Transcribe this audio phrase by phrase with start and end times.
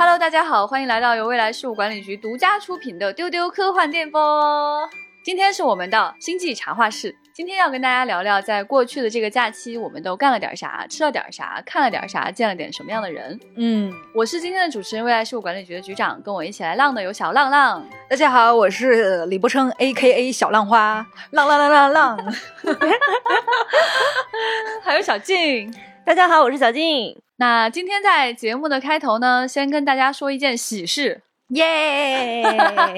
[0.00, 4.88] Hello，大家好，欢迎来到由未来事务管理局独家出品的丢丢科幻电波。
[5.22, 13.38] 今天是我们的星际茶话室，今天要跟大家聊聊，在过去的这个假期，我们都干了点啥，吃了点啥，看了点啥，见了点什么样的人。
[13.56, 17.86] 嗯，我是今天的主持人，未来事务管理局的局长，跟我一起来浪的有小浪浪。
[18.08, 22.34] 大家好，我是李伯琛，A K A 小浪花，浪浪浪浪浪。
[24.82, 25.70] 还有小静。
[26.06, 27.20] 大家好，我是小静。
[27.40, 32.42] 那今天在节目的开头呢，先跟大家说一件喜事， 耶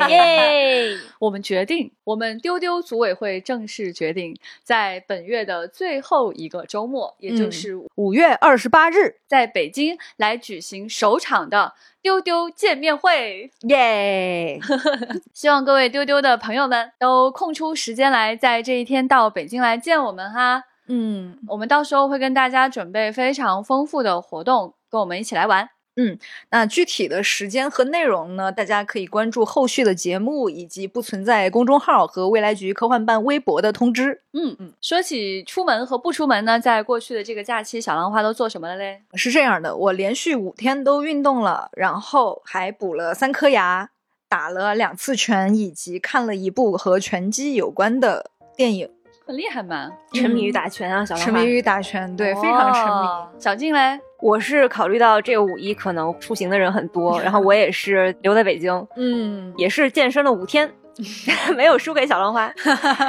[0.08, 0.98] 耶！
[1.20, 14.58] 我们决定，我们丢丢组委会正式决定，在本月的最后一个周末，也就是五月二十八日，在北京来举行首场的丢丢见面会，耶！
[15.32, 20.64] 希望各位丢丢的朋友们都空出时间来，在这一天到北京来见我们哈。
[20.88, 25.68] 嗯，我们到时候会跟大家准备非常丰富的活动，跟我们一起来玩。
[25.96, 26.18] 嗯，
[26.50, 28.50] 那具体的时间和内容呢？
[28.50, 34.22] 大家可以关注后续的节目以及不存在公众号和未来局科幻办微博的通知。
[34.32, 39.02] 嗯嗯，说起出门和不出门呢，在过去的这个假期，小浪花都做什么了嘞？
[39.12, 43.90] 是这样的，我连续五天都运动了，然后还补了三颗牙，
[44.30, 48.90] 打了两次拳，以及看了一部和拳击有关的电影。
[49.24, 53.40] 很厉害嘛，沉迷于打拳啊，小沉迷于打拳，对，非常沉迷。
[53.40, 60.70] 小静嘞，我是考虑到这个五一可能出行的人很多，然后我也是留在北京，嗯，也是健身了五天，
[61.56, 62.52] 没有输给小浪花。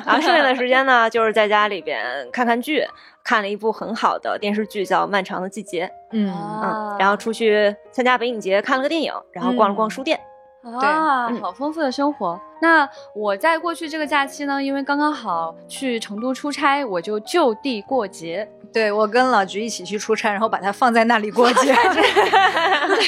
[0.06, 2.84] 然后剩下的时间呢，就是在家里边看看剧，
[3.24, 6.32] 看了一部很好的电视剧叫《漫长的季节》，嗯
[6.64, 10.20] 嗯，然后出去参加北影节看了个电影，然后逛了逛书店。
[10.64, 12.40] 啊，好丰富的生活。
[12.62, 18.50] 那我在过去这个假期呢，因为刚刚好去成都出差，我就就地过节。
[18.72, 21.76] 对我跟老菊一起去出差，然后把它放在那里过节。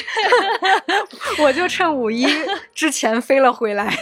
[1.42, 2.26] 我就趁五一
[2.74, 3.92] 之前飞了回来。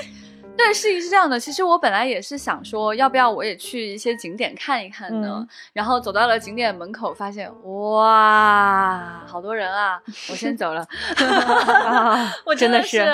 [0.56, 1.38] 对，事情是这样的。
[1.38, 5.46] 其实我本来也是想说，要不要我也去一些景点看一看呢？
[5.72, 10.00] 然后走到了景点门口，发现哇，好多人啊！
[10.30, 10.86] 我先走了。
[12.46, 13.04] 我真的是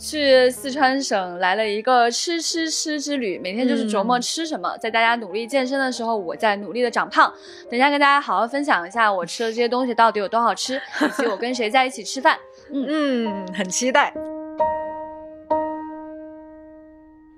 [0.00, 4.76] 去四川省来了一个吃吃吃之旅，每天就是琢磨吃什么。
[4.78, 7.32] 在大家努力健身的时候，我在努力的长胖。
[7.70, 12.38] 等一下跟大家好好分享一下我吃的这些东西到底有多好吃，以及我跟谁在一起吃饭。
[12.72, 14.12] 嗯嗯，很期待。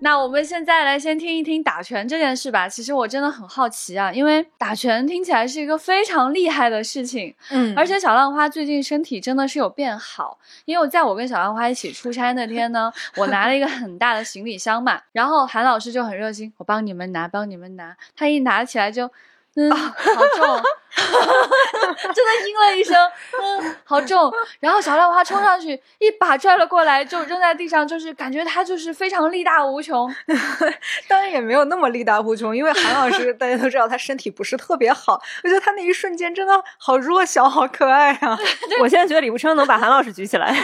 [0.00, 2.68] 那我们现在来先听一听打拳这件事吧。
[2.68, 7.34] 其实我真的很好奇啊，因为打拳听起来是一个非常厉害的事情。
[7.50, 17.96] 嗯，而且小浪花最近身体真的是有变好，因为我在我跟小浪花一起出差那天呢，我拿了一个很大的行李箱嘛，然后韩老师就很热心，我帮你们拿，帮你们拿。
[18.16, 19.10] 他一拿起来就。
[19.56, 19.90] 嗯，好
[20.36, 20.62] 重，
[20.98, 22.96] 真的应了一声，
[23.40, 24.32] 嗯，好重。
[24.60, 30.12] 然后小浪花冲上去，一把拽了过来，就扔在地上，就是感觉他就是非常力大无穷。
[31.08, 35.20] 当然也没有那么力大无穷，因为韩老师 大家都知道他身体不是特别好。
[35.44, 38.38] 我觉得他那一瞬间真的好弱小，好可爱啊！
[38.80, 40.54] 我现在觉得李步琛能把韩老师举起来，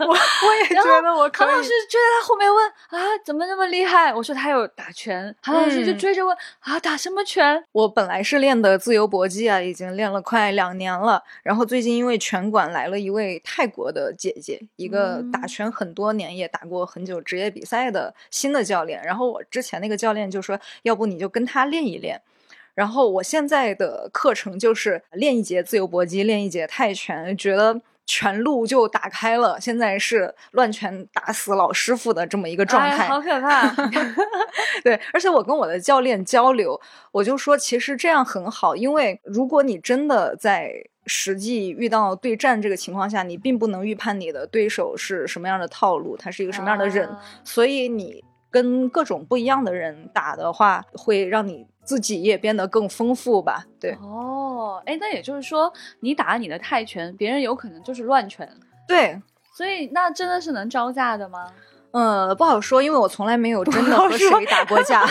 [0.00, 1.46] 我我也觉得我可以。
[1.46, 4.12] 韩老师追在他后面问啊，怎么那么厉害？
[4.14, 7.64] 我说他有打拳，韩老师就追着问啊，打什么拳？
[7.72, 7.90] 我。
[7.90, 11.22] 本来是练的自由搏击啊，已经练了快两年了。
[11.44, 19.00] 然后最近因为拳馆来了一位泰国的姐姐，一个打拳很多年也打过很久职业比赛的新的教练。
[19.04, 22.20] 然后我之前那个教练就说，要不你就跟他练一练。
[22.74, 27.80] 然后我现在的课程就是练一节自由搏击，练一节泰拳，觉得。
[28.12, 33.68] 全路就打开了，现在是乱拳打死老师傅的这么一个状态，好可怕。
[34.82, 36.80] 对，而且我跟我的教练交流，
[37.12, 40.72] 我就说其实这样很好，因为如果你真的在
[41.06, 47.08] 实际遇到对战这个情况下，你并不能预判你的对手是什么样的套路，他是一个什么样的人，
[47.44, 53.64] 所以你跟各种不一样的人打的话，会让你自己也变得更丰富吧？
[53.80, 53.90] 对。
[54.00, 54.28] 哦。
[54.60, 58.46] 哦，哎，那也就是说，你打你的泰拳，别人有可能就是乱拳。
[58.86, 59.18] 对，
[59.56, 61.46] 所以那真的是能招架的吗？
[61.92, 65.06] 嗯，不好说，因为我从来没有真的和谁打过架。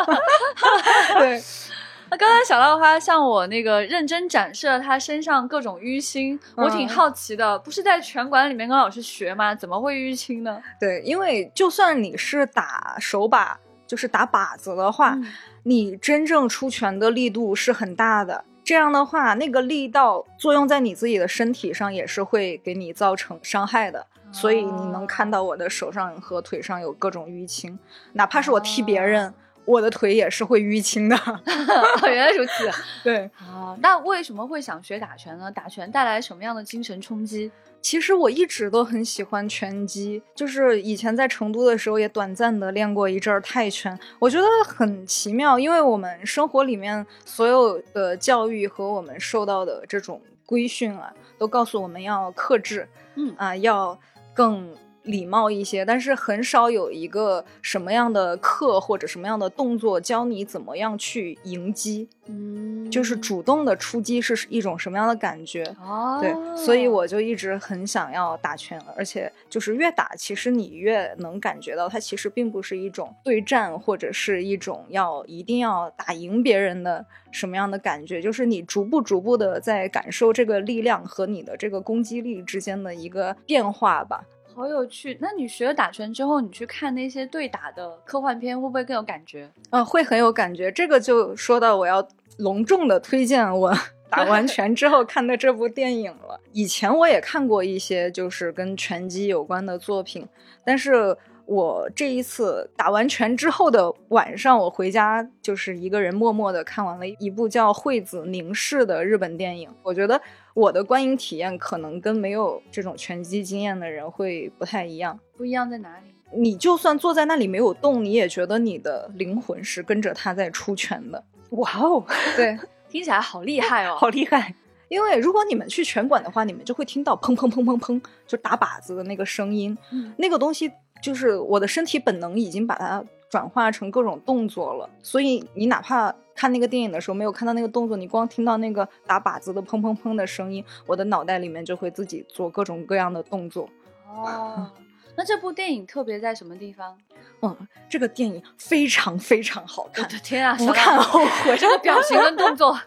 [1.18, 1.42] 对，
[2.10, 9.52] 那刚才小浪花向我那个认真展示了他身上各种淤青，我挺好奇的，不是在拳馆里面跟老师学吗？
[9.54, 10.62] 怎么会淤青呢？
[10.78, 15.18] 对，因为就算你是打手把，就是打靶子的话。
[15.64, 24.06] 你真正出拳的力度是很大的，这样的话，那个力道作用在你自己的身体上也是会给你造成伤害的。
[24.30, 27.78] 所以你能看到我的手上和腿上有各种淤青，
[28.14, 29.32] 哪怕是我踢别人，
[29.64, 31.16] 我的腿也是会淤青的。
[31.24, 32.68] 哦，原来如此。
[33.04, 35.52] 对，啊，那为什么会想学打拳呢？
[35.52, 37.50] 打拳带来什么样的精神冲击？
[37.84, 53.98] 其实我一直都很喜欢拳击，就是以前在成都的时候也短暂的练过一阵儿泰拳，我觉得很奇妙，因为我们生活里面所有的教育和我们受到的这种规训啊，都告诉我们要克制，嗯啊，要
[54.32, 54.74] 更。
[55.04, 65.64] 礼貌一些，但是很少有一个什么样的课或者什么样的动作教你怎么样去迎击，嗯就是主动的出击是一种什么样的感觉。
[65.82, 84.24] 哦，对，所以我就一直很想要打拳，而且就是越打，其实你越能感觉到它其实并不是一种对战，或者是一种要一定要打赢别人的什么样的感觉，就是你逐步逐步的在感受这个力量和你的这个攻击力之间的一个变化吧。
[84.54, 85.18] 好有趣。
[85.20, 89.50] 那你学了打拳之后，你去看那些对打的科幻片，会不会更有感觉？
[89.70, 90.70] 嗯、会很有感觉。
[90.70, 92.06] 这个就说到我要
[92.38, 93.72] 隆重的推荐我
[94.08, 96.40] 打完拳之后看的这部电影了。
[96.52, 100.26] 以前我也看过一些就是跟拳击有关的作品，
[100.64, 101.16] 但是
[101.46, 109.68] 我这一次打完拳之后的晚上，我回家就是一个人默默的看完了一部叫《惠子凝视》的日本电影。
[109.82, 110.20] 我觉得
[110.54, 115.18] 我的观影体验可能跟没有这种拳击经验的人会不太一样。
[115.36, 116.06] 不一样在哪里？
[116.36, 121.22] 你就算坐在那里没有动，你也觉得你的灵魂是跟着他在出拳的。
[121.50, 122.04] 哇哦，
[122.36, 122.58] 对，
[122.88, 123.96] 听起来好厉害哦！
[123.98, 124.54] 好厉害！
[124.88, 129.76] 因为如果你们去拳馆的话，你们就会听到砰砰砰砰砰，就打靶子的那个声音。
[129.92, 130.70] 嗯那个东西
[131.02, 133.04] 就是我的身体本能已经把它
[133.34, 143.68] 转化成各种动作了，所以你哪怕看那个电影的时候没有看到那个动作，你光听到那个打靶子的砰砰砰的声音，我的脑袋里面就会自己做各种各样的动作。
[144.06, 144.70] 哦，
[145.18, 146.96] 那这部电影特别在什么地方？
[147.42, 151.56] 嗯，这个电影非常非常好看我，的天啊，不看娜后悔。
[151.58, 152.78] 这个表情跟动作，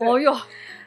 [0.00, 0.36] 哦哟，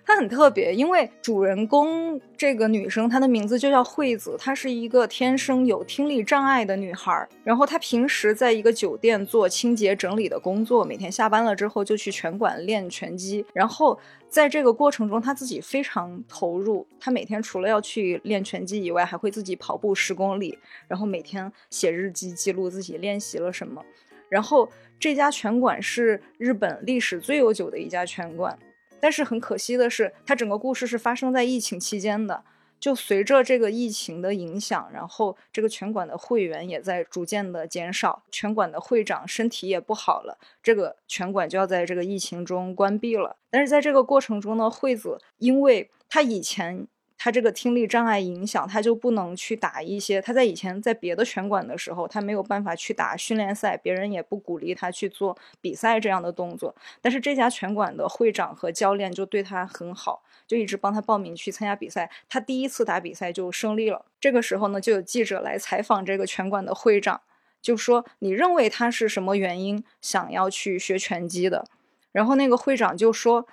[0.09, 7.29] 她很特别，因为主人公这个女生，她的名字就叫惠子，她是一个天生有听力障碍的女孩。
[7.43, 13.45] 然后她平时在一个酒店做清洁整理的工作，每天下班了之后就去拳馆练拳击。
[13.53, 16.87] 然后在这个过程中，她自己非常投入。
[16.99, 20.57] 她每天除了要去练拳击以外，还会自己跑步十公里，
[20.87, 23.85] 然后每天写日记记录自己练习了什么。
[24.27, 24.67] 然后
[24.99, 28.57] 这家拳馆是日本历史最悠久的一家拳馆。
[29.01, 32.43] 但是很可惜的是，它整个故事是发生在疫情期间的。
[32.79, 43.35] 就随着这个疫情的影响，然后这个拳馆的会员也在逐渐的减少，拳馆的会长身体也不好了，这个拳馆就要在这个疫情中关闭了。
[43.49, 46.87] 但是在这个过程中呢，惠子因为他以前
[47.21, 50.21] 他这个听力障碍影响，他就不能去打一些。
[50.21, 56.73] 他在以前在别的拳馆的时候，他没有办法去打训练赛，别人也不鼓励他去做比赛这样的动作。
[57.01, 62.09] 但是这家拳馆的会长和教练就对他很好，就一直帮他报名去参加比赛。
[62.29, 64.05] 他第一次打比赛就胜利了。
[64.21, 67.19] 这个时候呢，就有记者来采访这个拳馆的会长，
[67.61, 71.65] 就说：“你认为他是什么原因想要去学拳击的？”
[72.13, 73.45] 然后那个会长就说。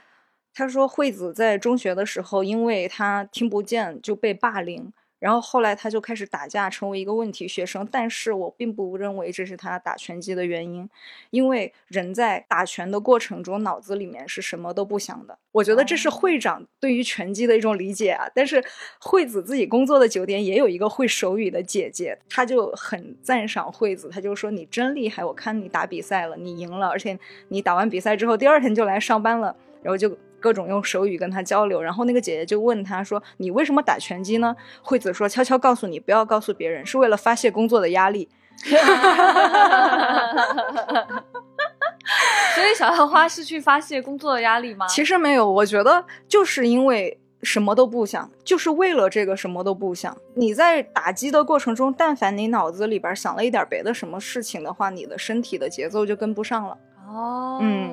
[0.59, 7.87] 他说，惠子在中学的时候，因为他听不见就被霸凌，然后后来他就开始打架，成为一个问题学生。
[7.93, 10.89] 但是我并不认为这是他打拳击的原因，
[11.29, 15.39] 因为人在打拳的过程中，脑子里面是什么都不想的。
[15.53, 18.27] 我觉得这是会长对于拳击的一种理解啊。
[18.35, 18.65] 但是
[18.99, 29.55] 惠子自己工作的酒店也有一个会手语的姐姐，她就很赞赏惠子，她就说：“你真厉害，我看你打比赛了，你赢了，而且你打完比赛之后，第二天就来上班了。”
[29.85, 30.17] 然后就。
[30.41, 38.29] 各种用手语跟他交流，然后那个姐姐就问他说：“你为什么打拳击呢？”惠子说：“悄悄告诉你，不要告诉别人，是为了发泄工作的压力。”
[42.55, 44.87] 所以小浪花是去发泄工作的压力吗？
[44.87, 50.17] 其实没有，我觉得就是因为什么都不想，就是为了这个什么都不想。
[50.35, 56.79] 你在打击的过程中，但凡你脑子里边想了一点别的什么事情的话，你的身体的节奏就跟不上了。
[57.09, 57.93] 哦，嗯。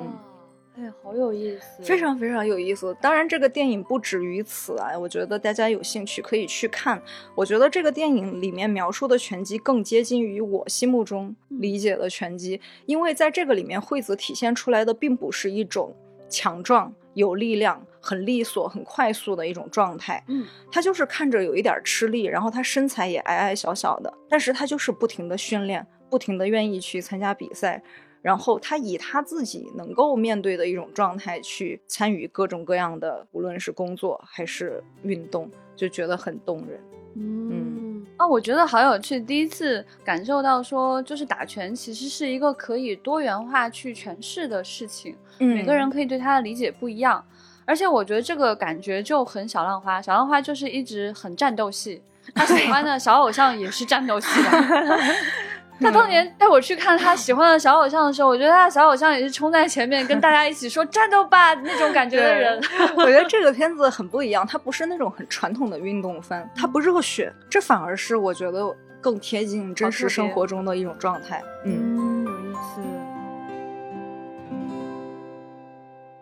[0.76, 2.96] 哎，好有意思，非常非常有意思。
[3.00, 7.00] 当然，这个电影不止于此啊，我觉得大家有兴趣可以去看。
[7.36, 15.96] 我觉得这个电影里面描述的拳击更接近于我心目中理解的拳击，因为在这个里面，惠子体现出来的并不是一种
[16.28, 20.24] 强壮、有力量、很利索、很快速的一种状态。
[20.28, 27.84] 嗯，他就是看着有一点吃力，然后他身材也矮矮小小的，但是他就是不停的训练，不停的愿意去参加比赛。
[28.24, 36.80] 然后他以他自己能够面对的一种状态去参与各种各样的，无论是工作还是运动，就觉得很动人。
[37.16, 47.24] 嗯，哦，啊，我觉得好有趣，第一次感受到说，就是打拳其实是一个可以多元化去诠释的事情，每个人可以对他的理解不一样。
[47.66, 52.02] 而且我觉得这个感觉就很小浪花，小浪花就是一直很战斗系，
[52.34, 54.50] 他喜欢的小偶像也是战斗系的。
[55.84, 62.58] 他当年带我去看他喜欢的小偶像的时候，我觉得他的小偶像也是冲在前面跟大家一起说战斗吧那种感觉的人。
[62.96, 71.44] 我觉得这个片子很不一样，它不是那种很传统的运动番，它不热血，这反而是我觉得更贴近真实生活中的一种状态。
[71.66, 72.82] 嗯，有意思。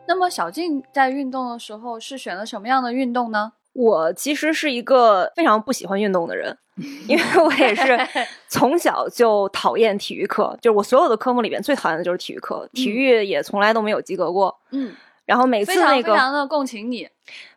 [0.08, 3.54] 那么小静在运动的时候是选了什么样的运动呢？
[3.74, 6.58] 我其实是一个非常不喜欢运动的人。
[7.08, 8.00] 因为我也是
[8.48, 14.58] 从小就讨厌体育课，就是我所有的科目里边最讨厌的就是体育课，体育也从来都没有及格过。
[14.72, 17.08] 嗯，然后每次那个非常的共情你，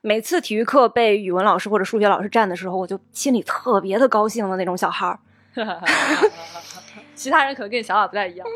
[0.02, 5.18] 每次体育课被语文老师或者数学老师占的时候，我就心里特别的高兴的那种小孩儿。
[7.14, 8.46] 其他人可能跟你想法不太一样。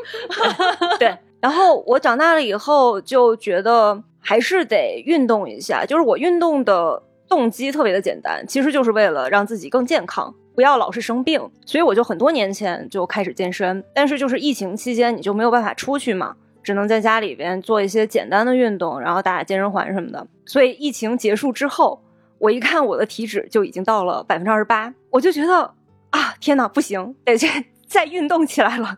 [0.99, 10.33] 对，然后我长大了以后就觉得还是得运动一下，就是我运动的动机特别的简单，其实就是为了让自己更健康。
[10.55, 13.81] 不要老是生病，所以我就很多年前就开始健身。
[13.93, 20.27] 但是就是疫情期间，你就没有办法出去嘛，只能在家里边做一些简单的运动，然后打打健身环什么的。
[20.45, 22.01] 所以疫情结束之后，
[22.39, 25.73] 我一看我的体脂就已经到了百分之二十八，我就觉得
[26.09, 28.97] 啊，天哪，不行，得再再运动起来了。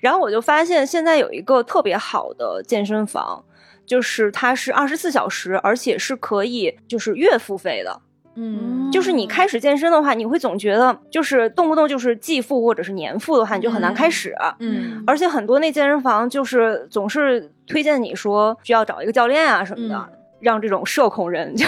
[0.00, 3.44] 然后我就发现现在有一个特别好的健身房，
[3.88, 8.00] 就是它是二十四小时，而且是可以就是月付费的。
[8.40, 14.32] 嗯，就是你开始健身的话，你会总觉得就是动不动就是季付或者是年付的话，你就很难开始。
[14.60, 21.66] 嗯，而且很多那健身房就是总是推荐你说需要找一个教练啊什么的，让这种社恐人就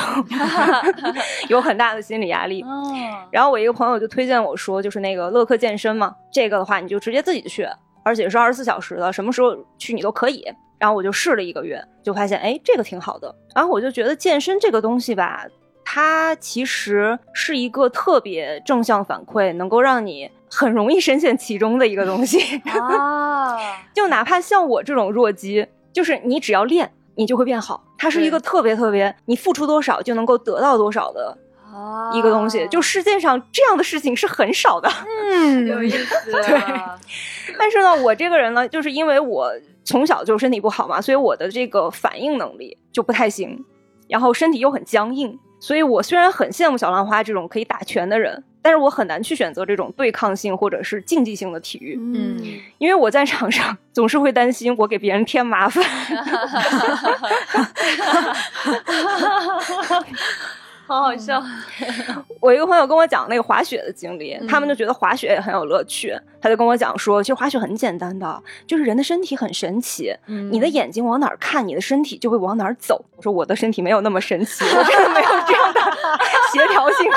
[1.50, 2.65] 有很大的心理压力。
[3.33, 7.67] 然后我一个朋友就推荐我说，就是那个乐客健身嘛，这个的话你就直接自己去，
[8.05, 10.45] 而且是二十四小时的，什么时候去你都可以。
[10.81, 13.33] 然后我就试了一个月，就发现哎，这个挺好的。
[13.55, 15.47] 然后我就觉得健身这个东西吧。
[15.85, 22.39] 它其实是一个特别正向反馈，能够让你很容易深陷其中的一个东西
[22.71, 23.59] 啊！
[23.93, 27.83] 就哪怕像我这种弱鸡，就是你只要练，你就会变好。
[27.99, 31.37] 它是一个特别特别，你付出多少就能够得到多少的
[32.15, 32.69] 一个东西。
[32.69, 34.89] 就世界上这样的事情是很少的。
[35.33, 36.31] 嗯， 有意思。
[36.31, 36.61] 对。
[37.59, 39.53] 但是呢，我这个人呢，就是因为我
[39.91, 43.65] 从小就身体不好嘛，所以我的这个反应能力就不太行，
[44.09, 45.37] 然后身体又很僵硬。
[45.59, 51.99] 所以，我虽然很羡慕小浪花这种可以打拳的人，但是我很难去选择这种对抗性或者是竞技性的体育。
[52.01, 52.41] 嗯，
[52.79, 55.85] 因为我在场上总是会担心我给别人添麻烦。
[60.91, 61.41] 好好笑！
[62.43, 66.13] 我一个朋友跟我讲那个滑雪的经历，他们就觉得滑雪也很有乐趣。
[66.43, 73.05] 他就跟我讲说，其实滑雪很简单的，就是人的身体很神奇，你的眼睛往哪儿看，你的身体就会往哪儿走。
[73.17, 75.81] 我说我的身体没有那么神奇，我真的没有这样的
[76.53, 77.09] 协调性。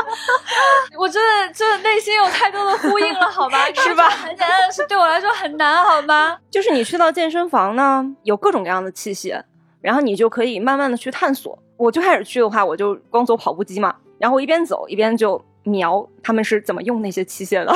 [0.98, 3.66] 我真的，真的内心有太多的呼应了，好吧？
[3.74, 4.08] 是吧？
[4.08, 6.38] 很简单的事对我来说很难，好吗？
[6.50, 9.42] 就是你去到健身房呢，有各种各样的器械，
[9.82, 11.58] 然后你就可以慢慢的去探索。
[11.76, 17.74] 我最开始去的话，我就光走跑步机嘛，然后一边走一边就瞄他们是怎么用那些器械的，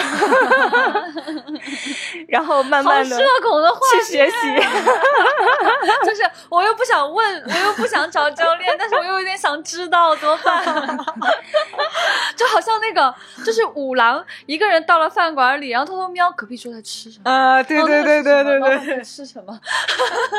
[2.29, 4.35] 然后慢慢的社恐的话去学习，
[6.07, 10.65] 就是我又不想问，我又不想找教练，但是我又有点想知道怎么办，
[12.37, 13.13] 就好像那个
[13.45, 17.31] 就是五郎一个人到了饭馆里，然后偷偷瞄隔壁桌在吃什么。
[17.31, 19.59] 啊，对对对对对对，吃什么？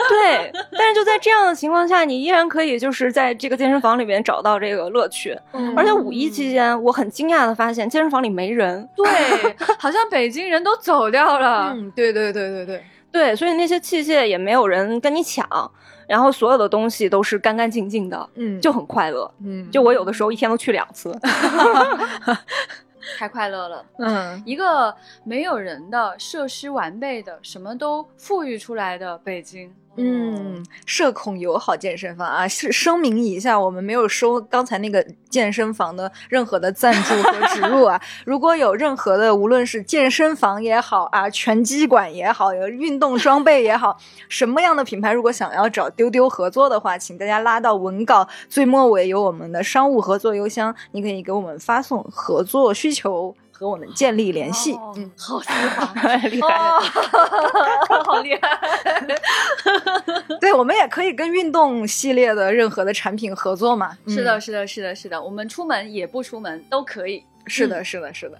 [0.09, 5.37] 对，但是就在这样的情况下，你依然可以就是在这个健身房里面找到这个乐趣，
[5.75, 9.05] 而且五一期间，我很惊讶的发现健身房里没人，对，
[9.77, 15.45] 好像北京人都走掉了， 嗯，对对对对对对，所以那些器械也没有人跟你抢，
[16.07, 21.17] 然后所有的东西都是干干净净的，嗯，就很快乐，嗯，就我有的时候一天都去两次。
[23.17, 29.73] 太快乐了，嗯，一个没有人的设施完备的，什么都富裕出来的北京。
[29.97, 38.01] 嗯，社恐友好健身房啊，是声明一下，我们没有收刚才那个健身房的任何的赞助和植入啊。
[38.25, 43.97] 如果有任何的，无论是健身房也好啊，拳击馆也好，有运动装备也好，
[44.29, 53.35] 什么样的品牌，如果想要找丢丢合作的话，请大家拉到文稿最末尾有我们的商务合作邮箱，你可以给我们发送合作需求。
[53.61, 56.49] 和我们建立联系，嗯，好丝滑，厉害，
[58.03, 58.59] 好厉害。
[60.41, 63.95] 对，我们也可以跟运动系列的任何的产品合作嘛。
[64.07, 67.23] 是的，是的，是的，是的，我们出门也不出门都可以。
[67.45, 68.39] 是的，是的，是的。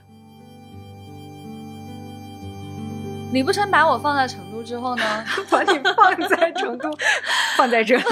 [3.32, 5.04] 李不成把我放在成都之后呢，
[5.52, 6.90] 把你放在成都，
[7.56, 8.04] 放在这里。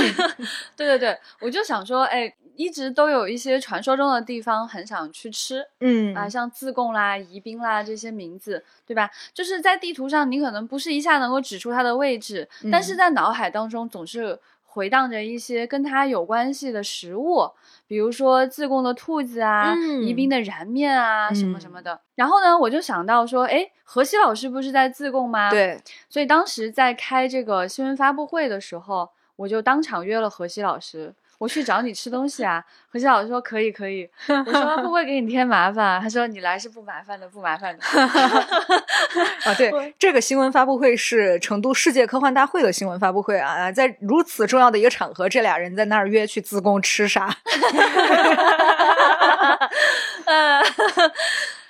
[0.78, 9.10] 对对对，我就想说，哎，一直都有一些传说中的地方很想去吃，嗯啊，像自贡啦、宜宾啦这些名字，对吧？
[9.34, 17.50] 就是在地图上你可能不是一下能够指出它的位置，但是在脑海当中总是回荡着一些跟它有关系的食物，
[17.88, 22.02] 比如说自贡的兔子啊，嗯宜宾的燃面啊，什么嗯什么的。
[22.16, 25.50] 然后呢，我就想到说，哎，何西老师不是在自贡吗？。
[25.50, 32.64] 对，所以当时在开这个新闻发布会的时候，我就当场约了何西老师，我去找你吃东西啊。
[32.92, 36.00] 何小老师说可以可以， 我说会不会给你添麻烦啊？
[36.02, 37.84] 他说你来是不麻烦的，不麻烦的。
[39.46, 47.30] 啊， 对，这个新闻发布会是成都世界科幻大会的新闻发布会啊，在如此重要的一个场合，这俩人在那儿约去自贡吃啥？
[50.26, 50.62] 呃，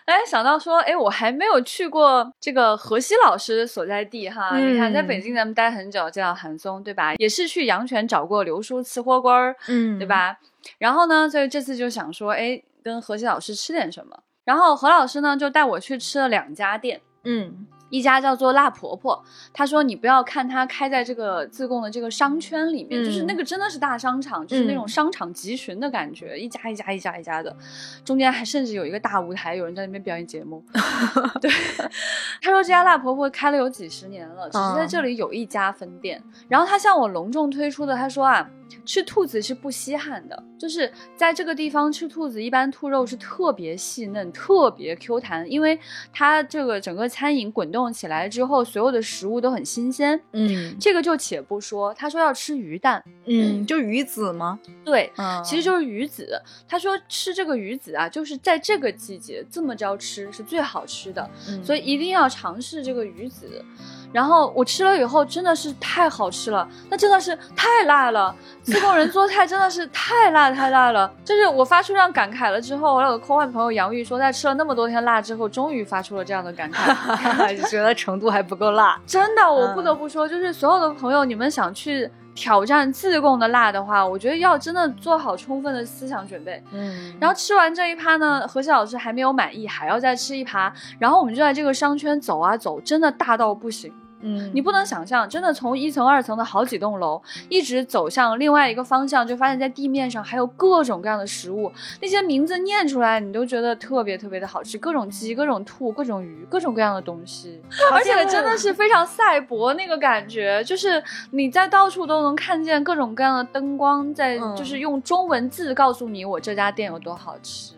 [0.09, 4.57] 哎，想到说，哎，我还没有去过这个何西老师所在地哈。
[4.57, 7.13] 你看，在北嗯京咱们待很久，见到韩松，对吧？
[7.17, 10.07] 也是去阳泉找过刘叔吃火锅儿，嗯对？
[10.07, 10.35] 吧？
[10.79, 14.17] 然后呢，所以这次就想说，哎，跟何西老师吃点什么。
[14.43, 19.23] 然后何老师呢，就带我去吃了两家店，嗯一家叫做辣婆婆。
[19.53, 27.55] 她说你不要看它开在这个自贡的这个商圈里面，就是嗯那个真的是大商场，就是那种嗯商场集群的感觉，一家一家一家一家的，
[28.03, 30.63] 中间还甚至有一个大舞台，有人在那边表演节目。
[31.41, 31.49] 对，
[32.41, 36.21] 她说这家辣婆婆开了有几十年了，只是在嗯这里有一家分店。
[36.47, 38.49] 然后她向我隆重推出的，她说啊，
[38.85, 45.79] 吃兔子是不稀罕的，就是在这个地方吃兔子，一般兔肉是特别细嫩、特别 Q 弹，因为
[46.11, 50.19] 它这个整个餐饮滚动起来之后，所有的食物都很新鲜。
[50.33, 54.59] 嗯这个就且不说，他说要吃鱼蛋，嗯，就鱼子吗？
[54.83, 56.41] 对，嗯，其实就是鱼子。
[56.67, 63.63] 他说吃这个鱼子啊，就是在这个季节这么着吃是最好吃的，嗯所以一定要尝试这个鱼子。
[64.11, 68.35] 然后我吃了以后真的是太好吃了，那真的是太辣了。
[68.63, 77.55] 自贡人做菜真的是太辣太辣了，就是我发出这样感慨了之后，我有个科幻朋友杨玉说，在吃了那么多天辣之后，终于发出了这样的感慨。
[77.55, 78.99] 就觉得程度还不够辣。
[79.05, 86.61] 真的，我不嗯得不说，就是所有的朋友，你们想去挑战自贡的辣的话，我觉得要真的做好充分的思想准备。
[86.71, 90.71] 嗯然后吃完这一趴呢，何西老师还没有满意，还要再吃一趴。
[90.99, 93.91] 然后我们就在这个商圈走啊走，真的大到不行。
[94.21, 94.51] 嗯。
[94.53, 117.73] 你不能想象，真的从一层、二层的好几栋楼，一直走向另外一个方向，就发现在地面上还有各种各样的食物，那些名字念出来，你都觉得特别特别的好吃，各种鸡、各种兔、各种鱼、各种各样的东西，而且真的是非常赛博那个感觉，就是你在到处都能看见各种各样的灯光，在嗯就是用中文字告诉你我这家店有多好吃。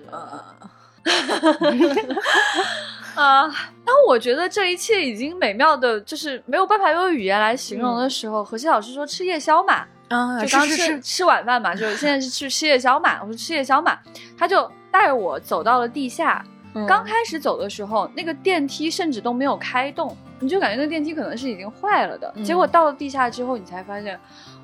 [3.15, 3.47] 啊！
[3.85, 13.19] 当我觉得这一切已经美妙的，就是没有办法用语言来形容的时候，何西老师说吃夜宵嘛，啊，就是刚吃吃晚饭嘛，就现在是去吃夜宵嘛。
[13.21, 13.97] 我说吃夜宵嘛，
[14.37, 16.43] 他就带我走到了地下。
[16.73, 22.31] 嗯刚开始走的时候，那个电梯甚至都没有开动，你就感觉那个电梯可能是已经坏了的。
[22.37, 24.17] 嗯结果到了地下之后，你才发现，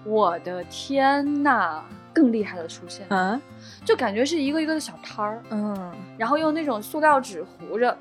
[0.05, 1.83] 我的天呐，
[2.17, 3.39] 更厉害的出现，嗯
[3.85, 5.41] 就感觉是一个一个的小摊儿。
[5.51, 7.95] 嗯然后用那种塑料纸糊着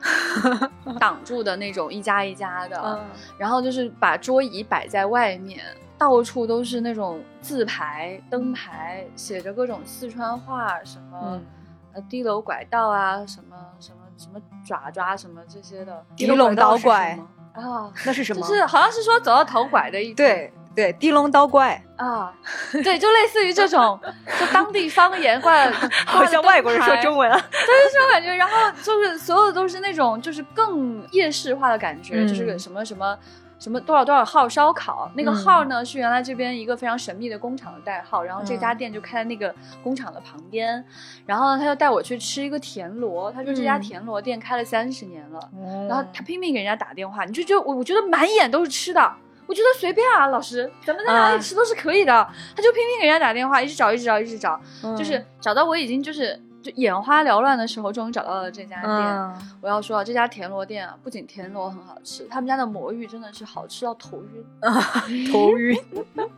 [0.99, 3.01] 挡住的那种一家一家的，嗯
[3.39, 5.63] 然后就是把桌椅摆在外面，
[5.99, 11.45] 到处都是那种字牌、灯牌，写着各种四川话，什么、嗯
[11.93, 17.19] 呃低楼拐道啊，什么什么什么爪爪什么这些的，低楼倒拐
[17.55, 18.41] 啊，那是什么？
[18.49, 20.15] 就是好像是说走到头拐的意思。
[20.15, 22.33] 对对，地龙刀怪，啊，
[22.85, 23.99] 对，就类似于这种，
[24.39, 25.53] 就当地方言话，
[26.07, 27.29] 好像外国人说中文。
[27.31, 27.61] 啊，对。
[27.61, 28.35] 就是这种感觉。
[28.35, 33.19] 然后就是所有的都是那种就是更夜市化的感觉，嗯就是什么什么。
[33.59, 35.11] 什么多少多少号烧烤？
[35.15, 40.85] 那个嗯号呢、是原来这边一个非常神秘的工厂的代号，然后这家嗯店就开在那个工厂的旁边。
[41.25, 49.11] 然后呢，他就带我去吃一个田螺，他说这家嗯田螺店开了三十年了，然然后他拼命给人家打电话，你就觉得我我觉得满眼都是吃的，
[49.47, 52.13] 我觉得随便啊，老师，咱们在哪里啊吃都是可以的。
[52.55, 58.91] 他就拼命给人家打电话，一直找，一直找，一直找，嗯就是找到我已经就是就眼花缭乱的时候，终于找到了这家店。
[58.91, 64.45] 嗯我要说啊，这家田螺店啊，不仅田螺很好吃，他们家的魔芋真的是好吃到头晕，
[65.33, 65.77] 头晕，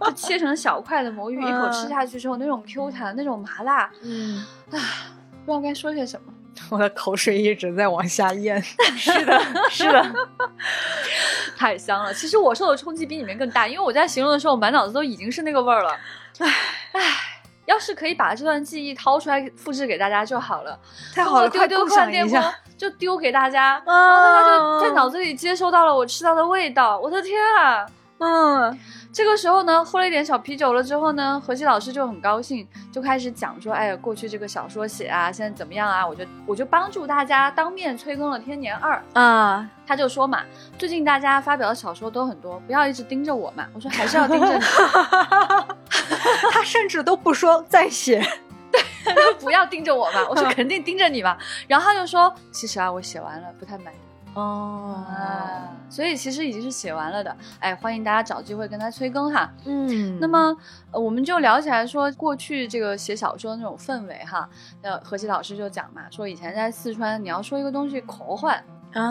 [0.00, 4.82] 就切成小块的魔芋，一口嗯吃下去之后那种 Q 弹，那种麻辣，嗯，不知
[5.46, 6.32] 道该说些什么。
[6.70, 8.62] 我的口水一直在往下咽。
[8.96, 9.40] 是的，
[9.70, 10.14] 是的，
[11.56, 12.12] 太香了。
[12.12, 15.90] 其实我受的冲击比你们更大，因为我在形容的时候，我满脑子都已经是那个味儿了。
[16.38, 16.46] 唉
[16.92, 17.02] 唉，
[17.66, 20.78] 要是可以把这段记忆掏出来复制给大家就好了。
[21.14, 22.58] 太好了，丢丢快共快电波享一下。
[22.76, 26.96] 就丢给大家，然后大家就在脑子里接收到了我吃到的味道。
[26.96, 27.84] 我的天啊！
[28.18, 28.78] 嗯
[29.18, 36.06] 这个时候呢，喝了一点小啤酒了之后呢，何西老师就很高兴，就开始讲说，哎呀，过去这个小说写啊，现在怎么样啊？
[36.06, 39.02] 我就我就帮助大家当面催更了《天年二》。
[39.20, 40.44] 啊，他就说嘛，
[40.78, 43.66] 最近大家发表的小说都很多，不要一直盯着我嘛。
[43.74, 44.60] 我说还是要盯着你，
[46.52, 48.24] 他甚至都不说再写。
[49.42, 50.24] 不要盯着我嘛。
[50.30, 51.36] 我说肯定盯着你嘛。
[51.66, 53.96] 然后他就说，其实啊，我写完了，不太满意。
[54.38, 57.34] 哦啊，所以其实已经是写完了的。
[57.58, 59.50] 哎，欢迎大家找机会跟他催更哈。
[59.64, 60.56] 嗯那么，
[60.92, 64.48] 呃我们就聊起来说，过去这个写小说的那种氛围哈。
[64.82, 68.62] 呃，何西老师就讲嘛，说以前在四川，你要说一个东西科幻，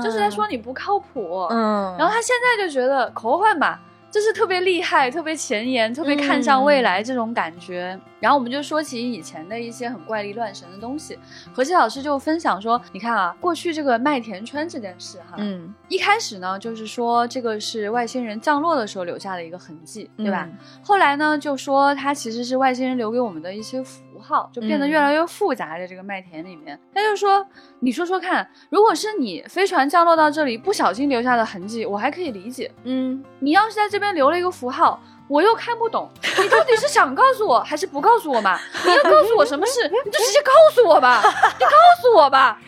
[0.03, 1.47] 就是在说你不靠谱。
[1.49, 3.79] 嗯，然后他现在就觉得口幻嘛，
[4.17, 7.95] 就是特别厉害、特别前沿、特别看向未来这种感觉。
[8.19, 11.15] 然后我们就说起以前的一些很怪力乱神的东西，
[11.53, 20.49] 何西老师就分享说，你看啊，过去这个麦田圈这件事哈，嗯，一开始呢，就是说这个是外星人降落的时候留下的一个痕迹，对吧？
[20.49, 26.79] 嗯后来呢，就说它其实是外星人留给我们的一些符号，就变得嗯越来越复杂，在这个麦田里面。
[26.93, 27.45] 他就说，
[27.79, 32.71] 你说说看，如果是你飞船降落到这里不小心留下的痕迹，我还可以理解。
[32.83, 36.09] 嗯，你要是在这边留了一个符号，我又看不懂，
[36.41, 38.59] 你到底是想告诉我还是不告诉我嘛？
[38.85, 42.59] 你要告诉我什么事，你就直接告诉我吧，你告诉我吧。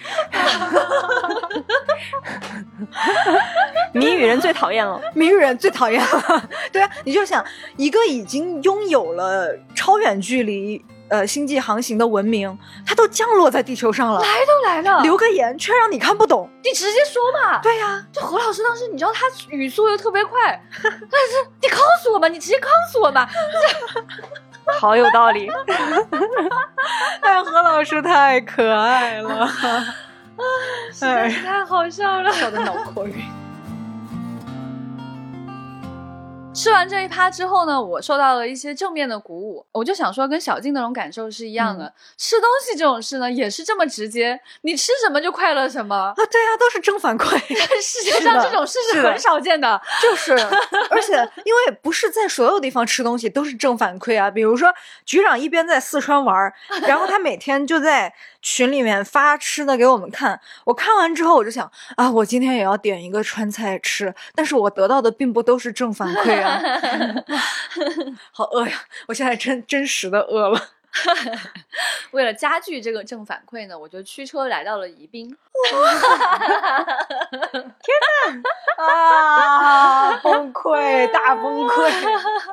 [3.94, 5.02] 谜语人最讨厌了。
[5.14, 6.50] 谜语人最讨厌了。
[6.72, 7.44] 对啊，你就想
[7.76, 16.50] 一个已经拥有了超远距离呃星际航行的文明，它都降落在地球上了，来都来了，留个言却让你看不懂。
[16.64, 17.60] 你直接说嘛。
[17.60, 23.28] 对呀、就何老师当时，你知道他语速又特别快， 但是你告诉我嘛，你直接告诉我嘛。
[24.80, 25.50] 好有道理。
[27.22, 29.48] 哎，何老师太可爱了，
[30.92, 32.32] 实在是太好笑了。
[32.32, 33.16] 笑的脑壳晕。
[36.60, 41.86] 吃完这一趴之后呢，我受到了一些正面的鼓舞，我就想说，跟小静那种感受是一样的。
[41.86, 45.96] 嗯吃东西这种事呢，也是这么直接，你吃什么就快乐什么。
[45.96, 47.38] 啊，对啊、都是正反馈。
[47.82, 49.82] 世界上这种事是很少见的。
[50.02, 50.34] 就是，
[50.92, 51.14] 而且
[51.46, 54.30] 因为不是在所有地方吃东西都是正反馈啊。
[54.30, 54.74] 比如说，
[55.06, 60.40] 局长一边在四川玩儿，然后他每天就在群里面发吃的给我们看。
[60.66, 66.62] 我看完之后，我就想啊，我今天也要点一个川菜吃，但是我得到的并不都是正反馈啊。
[68.32, 68.74] 好饿呀！
[69.08, 70.70] 我现在真真实的饿了。
[72.12, 75.36] 为了加剧这个正反馈呢，我就驱车来到了宜宾。
[78.78, 81.92] 啊， 崩溃，大崩溃。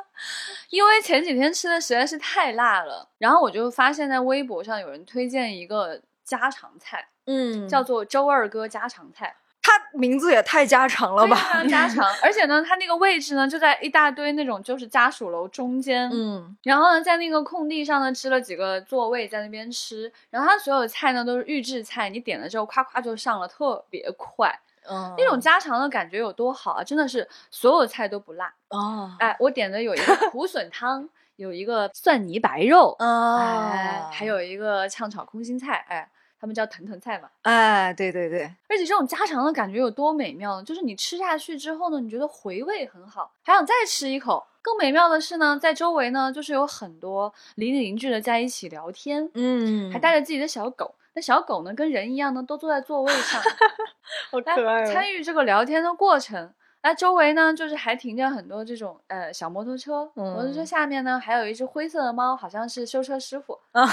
[0.69, 9.35] 因为前几天吃的实在是太辣了，然后我就发现，在微博上有人推荐一个家常菜，嗯叫做周二哥家常菜。
[9.67, 11.35] 他名字也太家常了吧？
[11.35, 16.55] 非常家常， 而且呢，它那个位置呢就在一大堆那种就是家属楼中间，嗯。
[16.63, 24.57] 然后呢，在那个空地上呢支了几个座位在那边吃，然后它所有的菜呢都是预制菜，你点了之后夸夸就上了，特别快，
[24.89, 25.13] 嗯。
[25.17, 26.81] 那种家常的感觉有多好啊！
[26.81, 29.11] 真的是所有菜都不辣，哦。
[29.19, 33.37] 哎，我点的有一个苦笋汤， 有一个蒜泥白肉，哦。
[33.41, 36.09] 哎，还有一个炝炒空心菜，哎。
[36.39, 40.63] 他们叫腾腾菜嘛，哎，对对对，而且这种家常的感觉有多美妙呢？
[40.63, 44.45] 就是你吃下去之后呢，你觉得回味很好，还想再吃一口。
[44.61, 50.93] 更美妙的是呢，在周围呢，就是有很多邻里邻居的在一起聊天，嗯还带着自己的小狗。
[51.13, 53.41] 那小狗呢，跟人一样呢，都坐在座位上，
[54.29, 56.53] 好来参与这个聊天的过程。
[56.83, 63.83] 那周围呢，就是还停着很多这种呃小摩托车，摩托车嗯下面呢还有一只灰色的猫，好像是修车师傅，啊，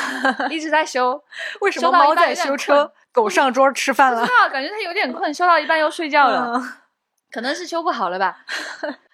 [0.51, 1.21] 一直在修。
[1.61, 4.33] 为什么猫在修车，狗上桌吃饭了不知？
[4.33, 6.53] 道，感觉它有点困，修到一半又睡觉了。
[6.55, 6.63] 嗯
[7.35, 8.45] 可能是修不好了吧。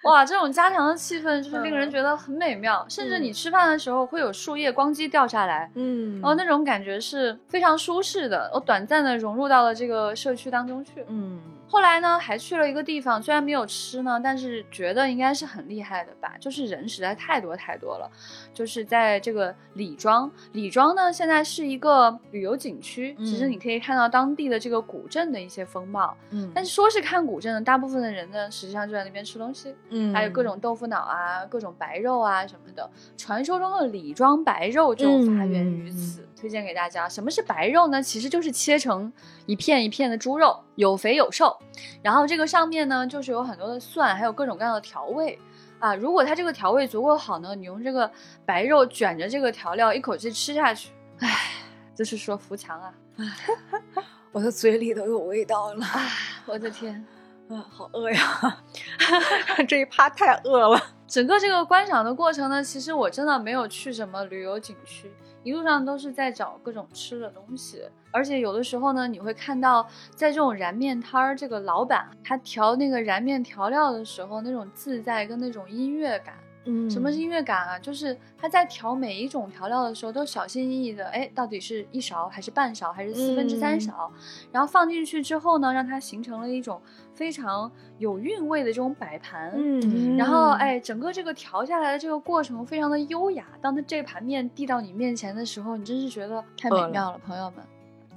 [0.02, 8.50] 哇，这种家常的气氛就是令人嗯觉得很美妙，甚至你嗯吃饭的时候会有树叶光机掉下来，嗯哦，那种感觉是非常舒适的。
[8.52, 11.02] 我短暂的融入到了这个社区当中去。
[11.08, 16.34] 嗯后来呢，还去了一个地方，虽然没有吃呢，但是觉得应该是很厉害的吧。
[16.40, 18.10] 就是人实在太多太多了，
[18.52, 26.16] 就是在这个李庄，李庄呢现在是一个旅游景区，其实嗯你可以看到当地的这个古镇的一些风貌。
[26.30, 32.90] 嗯但是说是看古镇的，大部分的人呢，实际上就在那边吃东西，嗯还有各种豆腐脑啊、各种白肉啊什么的。
[33.16, 37.08] 传说中的李庄白肉就发源于此，推荐给大家。
[37.08, 38.02] 什么是白肉呢？
[38.02, 39.12] 其实就是切成
[39.46, 41.56] 一片一片的猪肉，有肥有瘦。
[42.02, 45.38] 然后这个上面呢，就是有很多的蒜，还有各种各样的调味。
[45.78, 48.10] 啊，如果它这个调味足够好呢，你用这个
[48.44, 51.52] 白肉卷着这个调料一口气吃下去，唉，
[51.94, 52.94] 就是说扶墙啊，
[54.30, 56.00] 我的嘴里都有味道了，啊，
[56.44, 57.04] 我的天！
[57.48, 58.62] 啊，好饿呀！
[59.66, 60.80] 这一趴太饿了。
[61.08, 65.10] 整个这个观赏的过程呢，其实我真的没有去什么旅游景区，
[65.42, 67.82] 一路上都是在找各种吃的东西。
[68.12, 76.34] 而且有的时候呢，你会看到在这种燃面摊儿，这个老板他调那个燃面调料的时候，那种自在跟那种音乐感。
[76.66, 77.78] 嗯什么是音乐感啊？
[77.78, 84.12] 就是他在调每一种调料的时候，都小心翼翼的，哎，到底是一勺还是半勺还是四分之三嗯勺？
[84.52, 86.78] 然后放进去之后呢，让它形成了一种
[87.14, 89.50] 非常有韵味的这种摆盘。
[89.56, 93.46] 嗯然后，哎，整个这个调下来的这个过程非常的优雅。
[93.62, 97.64] 当它这盘面递到你面前的时候，你真是觉得太美妙了，朋友们。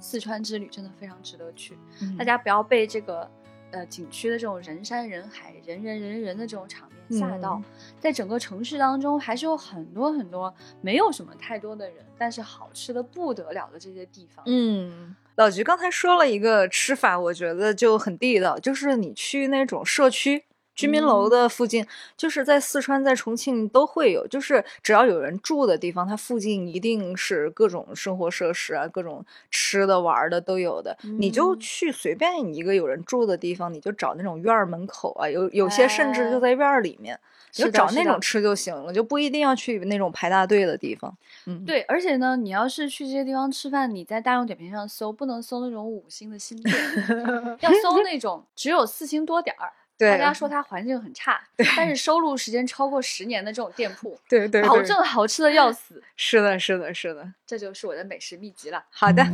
[0.04, 3.26] 四川之旅真的非常值得去，嗯大家不要被这个
[3.70, 7.54] 呃景区的这种人山人海、人人人人的这种场面吓到。
[7.54, 7.64] 嗯
[7.98, 14.44] 在整个城市当中，还是有很多很多没有什么太多的人，但是好吃的不得了的这些地方。
[14.46, 20.44] 嗯，老菊刚才说了一个吃法，我觉得就很地道，就是你去那种社区。
[20.74, 30.96] 居民楼的附近，就是在四川、在重庆都会有，就是只要有人住的地方，它附近一定是各种生活设施啊，各种吃的、玩的都有的。
[31.18, 37.18] 你就嗯去随便一个有人住的地方，你就找那种院儿门口啊，有有些甚至就哎在院儿里面，
[37.54, 41.16] 你就找那种吃就行了，就不一定要去那种排大队的地方。
[41.46, 46.76] 嗯，对，而且呢，你要是去这些地方吃饭，你在大众点评上搜，不能搜那种五星的星店，
[47.60, 49.72] 要搜那种只有四星多点儿。
[49.96, 51.40] 对，大家说它环境很差，
[51.76, 56.02] 但是收录时间超过十年的这种店铺，对对对保证好吃的要死。
[56.16, 57.32] 是的，是的，是的。
[57.46, 58.84] 这就是我的美食秘籍了。
[58.90, 59.24] 好的，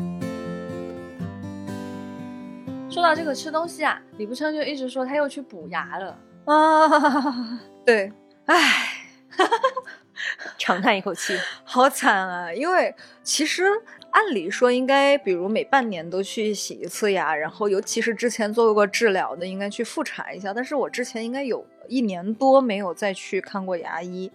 [2.91, 6.19] 说到这个吃东西啊，李不琛就一直说他又去补牙了。
[6.45, 8.13] 啊，对，
[8.47, 9.07] 唉，
[10.59, 11.39] 长叹一口气。
[11.65, 12.53] 好惨啊！
[12.53, 13.65] 因为其实
[14.11, 20.53] 按理说应该，比如每半年都去洗一次牙，然后尤其是之前做过治疗的，应该去复查一下。
[20.53, 24.31] 但是我之前应该有一年多没有再去看过牙医。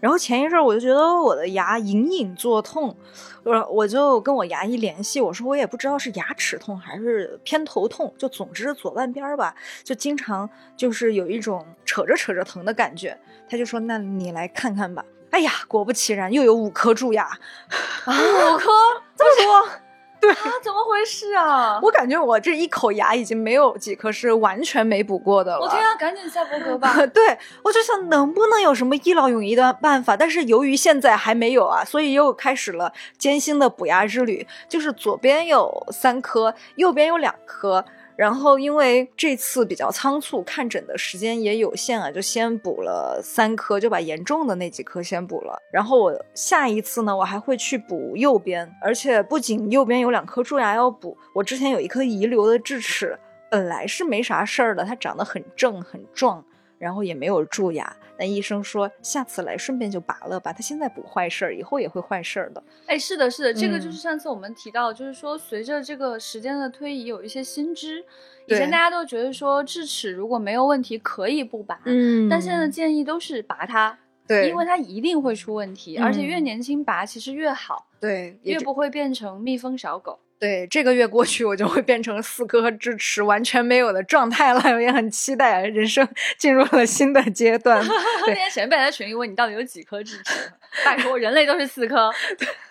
[0.00, 2.96] 然后前一阵我就觉得我的牙隐隐作痛，
[3.42, 13.18] 我我就跟我牙医联系，我说我也不知道是牙齿痛还是偏头痛，就总之左半边儿吧，就经常就是有一种扯着扯着疼的感觉。
[13.50, 15.04] 他就说那你来看看吧。
[15.30, 17.24] 哎呀，果不其然，又有五颗蛀牙。
[17.24, 18.70] 啊，五颗
[19.16, 19.68] 这么多？
[20.20, 21.78] 对啊，怎么回事啊？
[21.80, 25.60] 我感觉我这一口牙已经没有几颗是完全没补过的了。
[25.60, 26.92] 我天啊，赶紧下播歌吧！
[27.14, 34.44] 对，我就想能不能有什么一劳永逸的办法，但是由于现在还没有啊，所以又开始了艰辛的补牙之旅。
[34.68, 37.84] 就是左边有三颗，右边有两颗。
[38.18, 45.56] 然后因为这次比较仓促，看诊的时间也有限啊，就先补了三颗，就把严重的那几颗先补了。
[45.70, 53.16] 然后我下一次呢，我还会去补右边，而且不仅右边有两颗蛀牙要补，我之前有一颗遗留的智齿，
[53.48, 56.44] 本来是没啥事儿的，它长得很正很壮。
[56.80, 62.62] 然后也没有蛀牙，但医生说下次来顺便就拔了吧，他现在不坏事儿，以后也会坏事儿的。
[62.86, 68.04] 哎，是的，是的，这个就嗯是上次我们提到，就是说随着这个时间的推移，有一些新知。
[68.46, 80.18] 以前大家都觉得说智齿如果没有问题可以不拔，嗯但现在的建议都是拔它，对，因为它一定会出问题，而且越嗯年轻拔其实越好，对越不会变成蜜蜂小狗。
[80.38, 87.84] 对这个月过去，我就会变成四颗智齿完全没有的状态了， 我也很期待人生进入了新的阶段。
[88.26, 90.52] 那天前辈在群里问你到底有几颗智齿，
[90.84, 92.10] 拜托，人类都是四颗。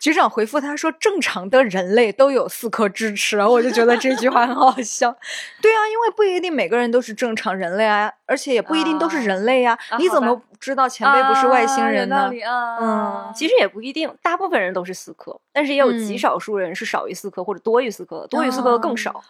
[0.00, 5.14] 局长回复他说：“正常的人类都有四颗智齿。”然后我就觉得这句话很好笑。
[5.60, 12.16] 对啊，因为不一定每个人都是正常人类啊，而且也不一定都是人类呀、啊你怎么知道前辈不是外星人呢？
[12.16, 19.12] 啊有道理啊，嗯其实也不一定，大部分人都是四颗，但是也有极嗯少数人是少于四颗或者多于四颗，多于四颗的更少。
[19.14, 19.22] 嗯，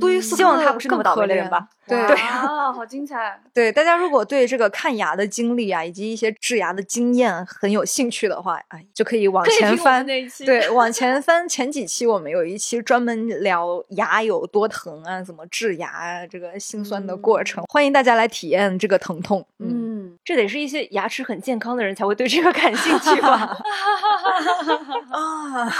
[0.00, 1.66] 对于四希望他不是那么倒霉的人吧？
[1.86, 3.40] 对对啊好精彩。
[3.52, 10.04] 对，大家如果对这个看牙的经历啊，以及一些治牙的经验很有兴趣的话，哎，就可以往前翻。
[10.06, 19.44] 那一期，对，往前翻前几期，我们有一期专门聊牙有多疼啊，怎么治牙啊，这个心酸的过程，欢迎大家来体验这个疼痛。
[19.58, 23.56] 嗯，嗯，这得是一些牙齿很健康的人才会对这个感兴趣吧？
[25.10, 25.72] 啊，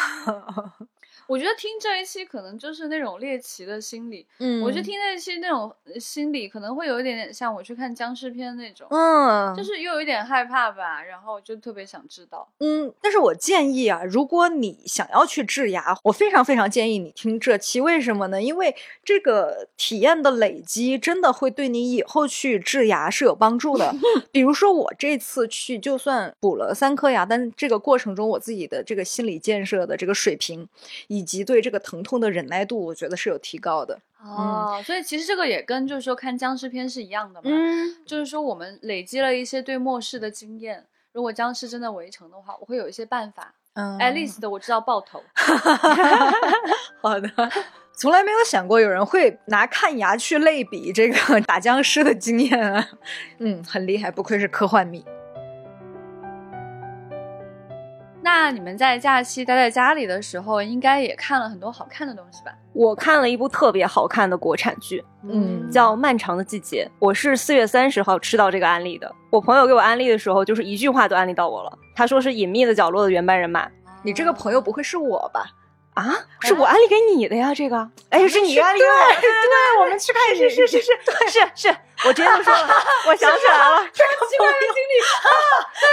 [1.27, 12.49] 我觉得听这一期可能就是那种猎奇的心理，嗯我去听这一期那种呃心理，可能会有一点点像我去看僵尸片那种，嗯，就是又有一点害怕吧，然后就特别想知道。
[12.61, 17.81] 嗯，但是我建议啊，如果你想要去治牙，我非常非常建议你听这期。
[17.81, 18.43] 为什么呢？
[18.43, 23.95] 因为这个体验的累积，真的会对你以后去治牙是有帮助的。
[24.31, 30.69] 比如说我这次去，就算补了三颗牙，但是这个过程中我自己的这个心理建设的这个水平，
[31.15, 34.01] 以及对这个疼痛的忍耐度，我觉得是有提高的。
[34.25, 40.87] 哦，所以其实这个也跟就是说看僵尸片是一样的嘛，嗯，就是说我们累积了一些对末世的经验。
[41.13, 43.55] 如果僵尸真的围城的话，我会有一些办法。
[43.75, 45.23] 嗯 at least 我知道爆头。
[47.03, 47.31] 好的。
[47.95, 52.89] 从来没有想过有人会拿看牙去类比这个 打僵尸的经验啊，
[53.39, 55.05] 嗯，很厉害，不愧是科幻迷。
[58.35, 62.51] 那你们在假期待在家里的时候，应该也看了很多好看的东西吧？
[62.73, 66.89] 我看了一部特别好看的国产剧，嗯叫《漫长的季节》。
[66.99, 69.15] 我是四月三十号吃到这个安利的。
[69.29, 71.79] 我朋友给我安利的时候，就是一句话都安利到我了。
[71.95, 73.69] 他说是《隐秘的角落》的原班人马
[74.03, 75.45] 你这个朋友不会是我吧？
[75.93, 77.87] 啊，是我安利给你的呀，这个。
[78.09, 80.91] 哎，是你安利给我对，我们去看，是是是是
[81.29, 82.69] 是是，我直接就说了，
[83.07, 85.31] 我想起来了，这个奇怪的经历啊，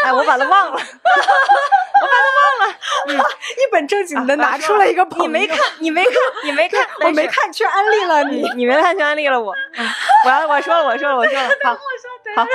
[0.05, 0.79] 哎，我把它忘了。
[2.01, 2.75] 我把它忘了
[3.57, 8.49] 一本正经的拿出了一个朋友，你没看，你没看，你没看，我没看，却安利了你。
[8.55, 9.53] 你没看却安利了我。
[9.77, 9.87] 嗯
[10.25, 11.73] 我要我说了，我说了，我说了，好，
[12.43, 12.47] 好，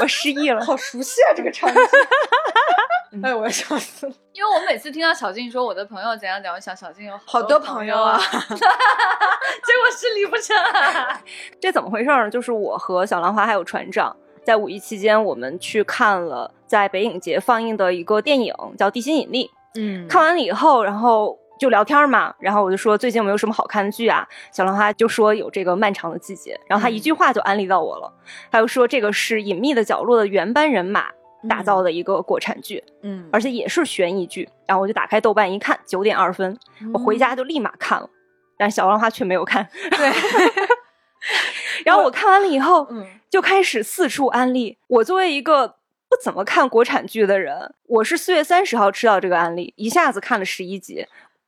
[0.00, 0.64] 我失忆了。
[0.64, 1.82] 好熟悉啊，这个场景。
[3.22, 4.12] 哎，我要笑死了。
[4.32, 11.20] 因为我每次听到小静说我的朋友怎样怎样，我想小静有好多朋友啊，结果是李不成啊。
[11.60, 12.30] 这怎么回事呢？
[12.30, 19.46] 就是我和小兰花还有船长在五一期间，我们去看了在北影节放映的一个电影，叫《地心引力》。
[19.80, 24.26] 嗯看完了以后，然后就聊天嘛，然后我就说最近有没有什么好看的剧啊？
[24.52, 28.12] 小兰花就说有这个《漫长的季节》，然后他一句话就安利到我了，
[28.50, 31.06] 他就说这个是《隐秘的角落》的原班人马
[31.48, 34.48] 打造的一个国产剧，嗯而且也是悬疑剧。
[34.66, 36.56] 然后我就打开豆瓣一看，九点二分，
[36.92, 38.08] 我回家就立马看了，
[38.56, 39.66] 但是小兰花却没有看。
[39.90, 40.12] 对，
[41.84, 44.78] 然后我看完了以后，嗯就开始四处安利。
[44.86, 45.66] 我作为一个
[46.08, 51.06] 不怎么看国产剧的人，我是四月三十号吃到这个安利，一下子看了十一集，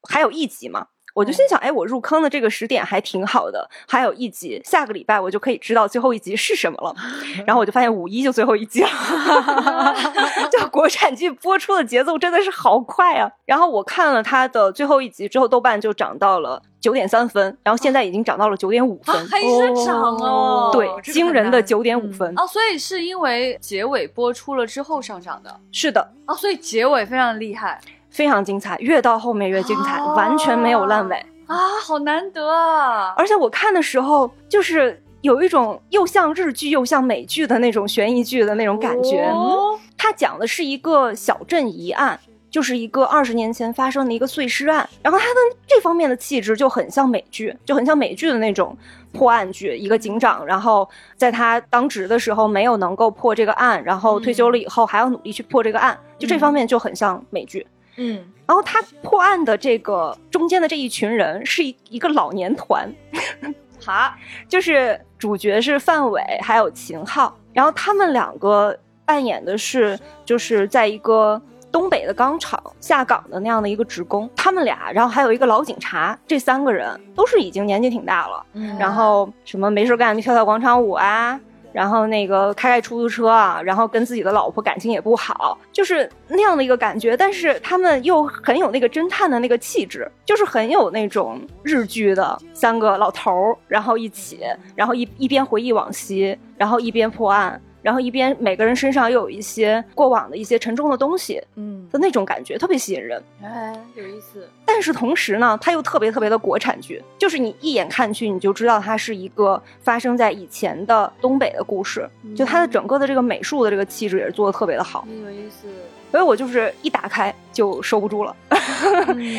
[0.09, 0.89] 还有一集嘛。
[1.17, 6.95] 我就心想，哎，我入坑的这个时点还挺好的，还有一集，下个礼拜我就可以知道最后一集是什么了。
[7.47, 8.89] 然后我就发现五一就最后一集了，
[10.53, 13.31] 就国产剧播出的节奏真的是好快啊！
[13.47, 22.35] 然后我看了它的最后一集之后，豆瓣就涨到了九点三分，然后现在已经涨到了九点五分，还是涨哦，对，这个惊人的九点五嗯分。
[22.39, 27.81] 哦，所以是因为结尾播出了之后上涨的是的，哦，所以结尾非常厉害
[28.17, 31.17] 非常精彩，越到后面越精彩，哦完全没有烂尾。
[31.47, 33.13] 啊，好难得啊！
[33.15, 39.29] 而且我看的时候，就是有一种又像日剧又像美剧的那种悬疑剧的那种感觉。
[39.35, 42.19] 哦它讲的是一个小镇疑案，
[42.51, 48.77] 就是一个二十年前发生的一个碎尸案，然后它的这方面的气质就很像美剧，就很像美剧的那种
[49.13, 49.77] 破案剧。
[49.77, 57.67] 一个警长，然后在他当值的时候没有能够破这个案，然后退休了以后还要努力去破这个案，就这方面就很像美剧。
[57.97, 58.25] 嗯。
[58.47, 62.89] 然后他破案的这个中间的这一群人是一一个老年团，
[63.85, 64.17] 哈，
[64.49, 78.79] 就是主角是范伟还有秦昊，然后他们两个扮演的是就是在一个东北的钢厂下岗的那样的一个职工，他们俩，然后还有一个老警察，这三个人都是已经年纪挺大了，嗯。
[78.79, 81.41] 然后什么没事干就跳跳广场舞啊。
[81.77, 87.15] 然后那个开开出租车啊，然后跟自己的老婆感情也不好，就是那样的一个感觉。
[87.15, 94.41] 但是他们又很有那个侦探的那个气质，就是很有那种日剧的三个老头儿，然后一起，
[94.75, 103.22] 然后一一边回忆往昔，然后一边破案，然后一边每个人身上又有一些过往的一些沉重的东西嗯的那种感觉，特别吸引人。
[103.40, 104.49] 哎，有意思。
[104.64, 115.68] 但是同时呢，它又特别特别的国产剧，就是你一眼看去，你就知道它是一个发生在以前的东北的故事，就它的整个的这个美术的这个气质也是做的特别的好，有意思。
[116.17, 118.35] 所以我就是一打开就收不住了，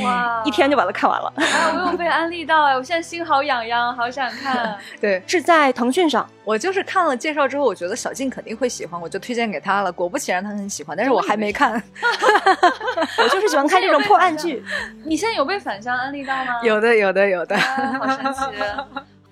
[0.04, 1.34] 哇，一天就把它看完了。
[1.38, 4.78] 哎，我有被安利到哎，我现在心好痒痒，好想看。
[5.02, 9.92] 对是在腾讯上，我就是看了介绍之后，我觉得小静肯定会喜欢，我就推荐给她了。
[9.92, 11.74] 果不其然，她很喜欢，但是我还没看。
[13.18, 14.64] 我就是喜欢看这种破案剧。
[15.04, 16.62] 你现在有被反向安利到吗？
[16.62, 17.56] 有的，有的，有的。
[17.56, 18.42] 啊，好神奇。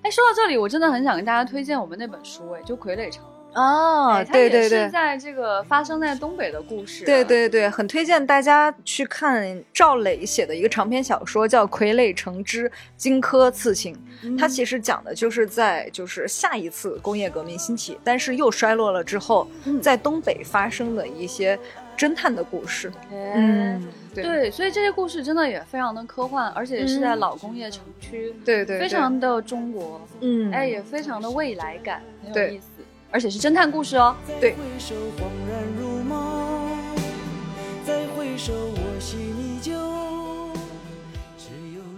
[0.02, 3.22] 哎，说到这里，我真的很想跟大家推荐我们那本书，哎，就《傀儡城》。
[3.56, 4.88] 哦哎，它也是对对对。
[4.90, 7.04] 在这个发生在东北的故事。
[7.04, 13.94] 对，对对，很推荐大家去看赵磊写的一个长篇小说，叫《傀儡城之荆轲刺秦》。
[14.22, 21.58] 嗯它其实讲的就是在就是下一次工业革命兴起，但是又衰落了之后，嗯在东北发生的一些
[21.98, 22.90] 侦探的故事。
[23.10, 23.32] 嗯。
[23.34, 32.75] 嗯，对对，所以这些故事真的也非常的科幻，而且是在嗯老工业城区，对对，非常的中国，嗯，哎，也非常的未来感，很有对意思，
[33.10, 34.14] 而且是侦探故事哦。
[34.40, 34.54] 对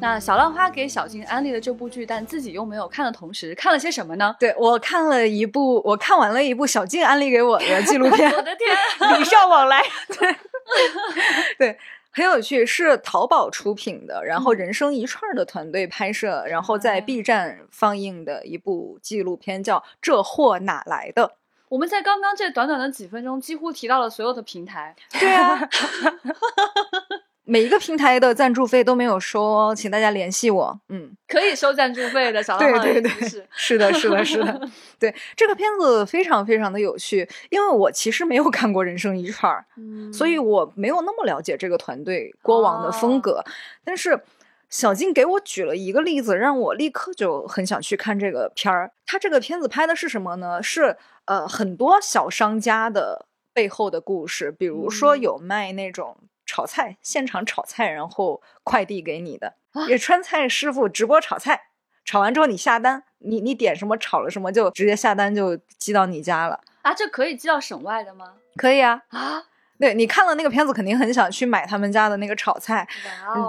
[0.00, 4.36] 那小浪花给小静安利了这部剧，但自己又没有看的同时，看了些什么呢？
[4.38, 9.82] 对我看了一部，我看完了一部小静安利给我的纪录片， 我的天，礼尚往来。
[10.16, 10.36] 对
[11.58, 11.78] 对，
[12.18, 21.28] 很有趣，是淘宝出品的，然后嗯人生一串的团队拍摄，然后在哎 B 站放映的一部纪录片，叫《这货哪来的》。
[21.68, 24.96] 我们在刚刚这短短的几分钟，几乎提到了所有的平台。
[25.12, 25.60] 对啊，
[27.48, 30.80] 每一个平台的赞助费都没有收哦，请大家联系我。
[30.90, 33.10] 嗯，可以收赞助费的小对对对
[33.56, 34.68] 是，的，是的，是的，
[35.00, 43.42] 对这个片子非常非常的有趣，因为我其实没有看过《人生一串儿》，嗯所以我没有那么了解这个团队过往的哦风格，
[43.82, 44.20] 但是。
[44.70, 48.92] 小静给我举了一个例子，让我立刻就很想去看这个片儿。
[49.06, 50.62] 他这个片子拍的是什么呢？
[50.62, 50.94] 是
[51.24, 53.24] 呃很多小商家的
[53.54, 56.18] 背后的故事，比如说嗯有卖那种
[56.48, 59.50] 炒菜，现场炒菜，然后快递给你的；
[59.86, 61.60] 也川菜师傅直播炒菜，
[62.06, 66.60] 炒完之后你下单，你你点什么炒了什么就直接下单就寄到你家了。
[66.80, 68.32] 啊，这可以寄到省外的吗？
[68.56, 69.44] 可以啊，啊，
[69.78, 72.88] 对你看了那个片子，肯定很想去买他们家的那个炒菜。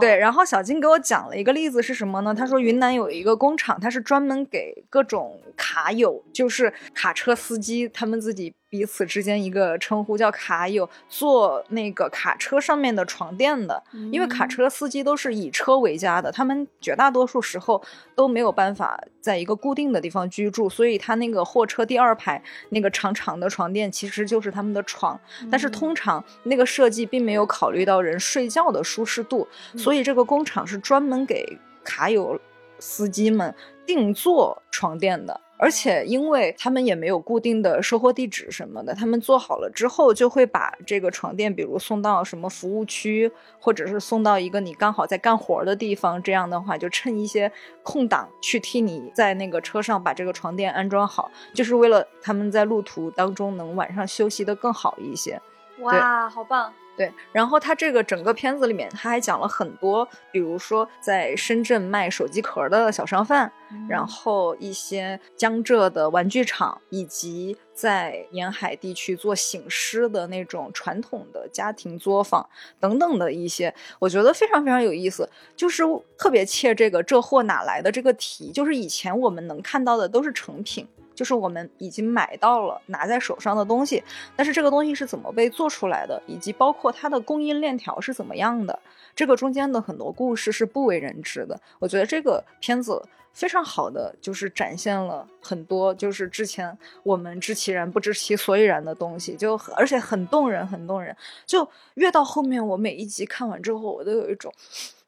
[0.01, 2.35] 对，然后小金给我讲了一个例子是什么呢？
[2.35, 13.81] 他说云南有一个工厂，它是专门给各种卡友，就是卡车司机，他们自己彼此之间一个称呼叫卡友，做那个卡车上面的床垫的。
[14.11, 17.81] 因为卡嗯车司机都是以车为家的，他们绝大多数时候
[18.15, 25.19] 都没有办法在一个固定的地方居住，所以他那个货车第二排那个长长的床垫其实就是他们的床。
[25.49, 32.39] 但是嗯通常那个设计并没有考虑到人睡觉的舒适度，嗯所以这个工厂是专门给卡友
[32.77, 33.53] 司机们
[33.85, 35.41] 定做床垫的。
[35.61, 43.29] 而且，因为他们也没有固定的收货地址什么的，他们做好了之后，就会把这个床垫，比如送到什么服务区，
[43.59, 46.23] 或者是送到一个你刚好在干活的地方。
[46.23, 47.51] 这样的话，就趁一些
[47.83, 55.41] 空档去替你在那个车上把这个床垫安装好，就是为了他们在路途当中能晚上休息的更好一些。
[55.79, 56.73] 哇，好棒！
[56.99, 63.49] 对，然后他这个整个片子里面，他还讲了很多，比如说在深圳卖手机壳的小商贩，
[63.87, 72.45] 然嗯后一些江浙的玩具厂，以及在沿海地区做醒狮的那种传统的家庭作坊
[72.81, 75.83] 等等的一些，我觉得非常非常有意思，就是
[76.17, 80.85] 特别切这个这货哪来的这个题，就是以前我们能看到的都是成品。
[81.19, 84.01] 就是我们已经买到了拿在手上的东西，
[84.37, 88.79] 但是这个东西是怎么被做出来的，以及包括它的供应链条是怎么样的，
[89.13, 91.59] 这个中间的很多故事是不为人知的。
[91.77, 93.03] 我觉得这个片子
[93.33, 101.13] 非常好的就是展现了很多就是之前我们知其然不知其所以然的东西，就而且很动人，很动人。
[101.45, 104.53] 就越到后面，我每一集看完之后，我都有一种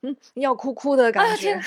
[0.04, 1.60] 嗯要哭哭的感觉。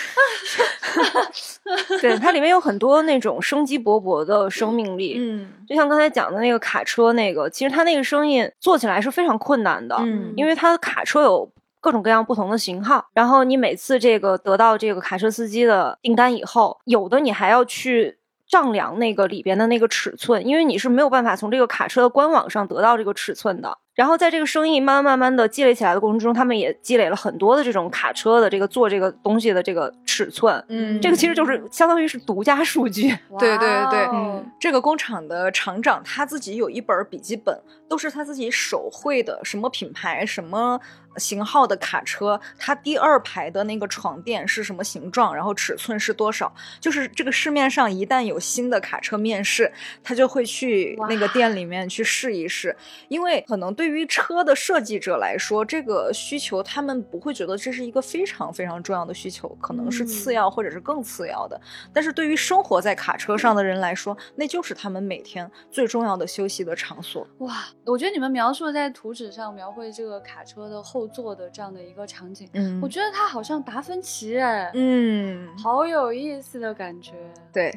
[2.00, 5.16] 对，它里面有很多那种生机勃勃的生命力。
[5.18, 18.18] 嗯就像刚才讲的那个卡车，那个其实它那个生意做起来是非常困难的，嗯因为它的卡车有各种各样不同的型号，然后你每次这个得到这个卡车司机的订单以后，有的你还要去。
[18.46, 23.78] 丈量那个里边的那个尺寸，因为你是没有办法从这个卡车的官网上得到这个尺寸的。
[23.94, 30.62] 然后在这个生意慢慢慢慢的积累起来的过程中，他们也积累了很多的这种卡车的这个做这个东西的这个尺寸。
[30.68, 33.08] 嗯这个其实就是相当于是独家数据。
[33.38, 40.80] 对对对嗯这个工厂的厂长他自己有一本笔记本，都是他自己手绘的，什么品牌、什么
[41.16, 46.52] 型号的卡车，它第二排的那个床垫是什么形状，然后尺寸是多少。
[46.80, 49.72] 就是这个市面上一旦有新的卡车面世，
[50.02, 52.76] 他就会去那个店里面去试一试，
[53.06, 61.60] 因为可能对于车的设计者来说，这个需求他们不会觉得这是一个非常非常重要的需求，可能是次嗯要或者是更次要的。
[61.92, 67.26] 但是对于生活在卡车上的人来说，那就是他们每天最重要的休息的场所。
[67.38, 77.12] 哇，我觉得你们描述在图纸上描绘这个卡车的后座的这样的一个场景，嗯我觉得它好像达芬奇哎，嗯，好有意思的感觉。
[77.52, 77.72] 对，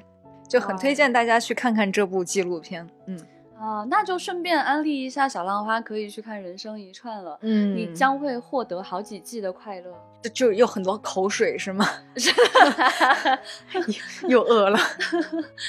[0.47, 2.87] 就很推荐大家去看看这部纪录片。
[3.05, 3.19] 嗯
[3.59, 7.37] 啊，那就顺便安利一下小浪花，可以去看《人生一串》了。
[7.41, 9.91] 嗯你将会获得好几季的快乐。
[10.21, 11.85] 就就有很多口水是吗？
[14.27, 14.77] 又饿了。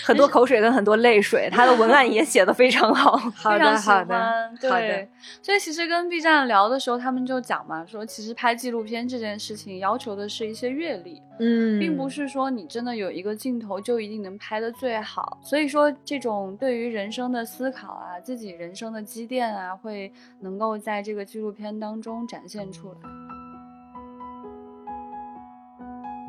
[0.05, 3.16] 很多口水跟很多泪水，他的文案也写的非常好。
[3.34, 5.09] 好的，非常喜好的，好的。
[5.43, 15.39] 所以其实跟 B 站聊的时候，他们就讲嘛，说其实拍纪录片这件事情要求的是一些阅历，嗯并不是说你真的有一个镜头就一定能拍得最好。
[15.43, 22.99] 所以说，这种对于人生的思考啊，自己人生的积淀啊，会能够在这个纪录片当中展现出来。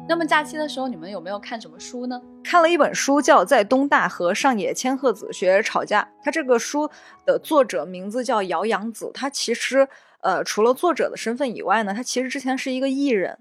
[0.07, 2.19] 那么假期的时候，你们有没有看什么书呢？
[2.43, 6.01] 看了一本书，叫《在东大和上野千鹤子学吵架》。
[6.23, 6.89] 它这个书
[7.25, 9.87] 的作者名字叫姚洋子，他其实
[10.21, 13.37] 呃除了作者的身份以外呢，他其实之前是一个艺人。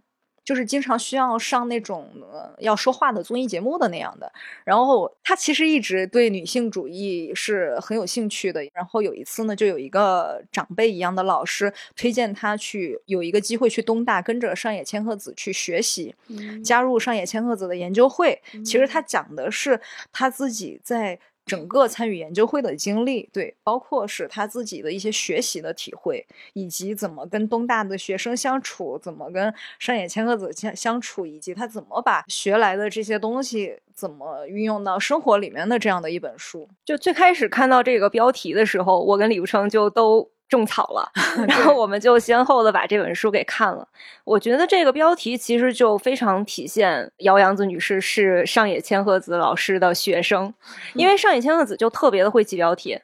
[0.48, 4.32] 就是经常需要上那种呃要说话的综艺节目的那样的，
[4.64, 8.64] 然后他其实一直对女性主义是很有兴趣的。
[8.72, 18.40] 然后有一次呢，就有一个长辈一样的老师推荐他去有一个机会去东大跟着上野千鹤子去学习，嗯加入上野千鹤子的研究会。
[18.64, 19.78] 其实他讲的是
[20.10, 36.68] 他自己在整个参与研究会的经历，对，包括是他自己的一些学习的体会，以及怎么跟东大的学生相处，怎么跟上野千鹤子相相处，以及他怎么把学来的这些东西怎么运用到生活里面的这样的一本书。
[36.84, 41.10] 就最开始看到这个标题的时候，我跟李无成就都种草了，
[41.46, 43.86] 然后我们就先后的把这本书给看了。
[44.24, 50.52] 我觉得这个标题其实就非常体现姚洋子女士是上野千鹤子老师的学生，
[50.94, 52.98] 因为上野千鹤子就特别的会起标题，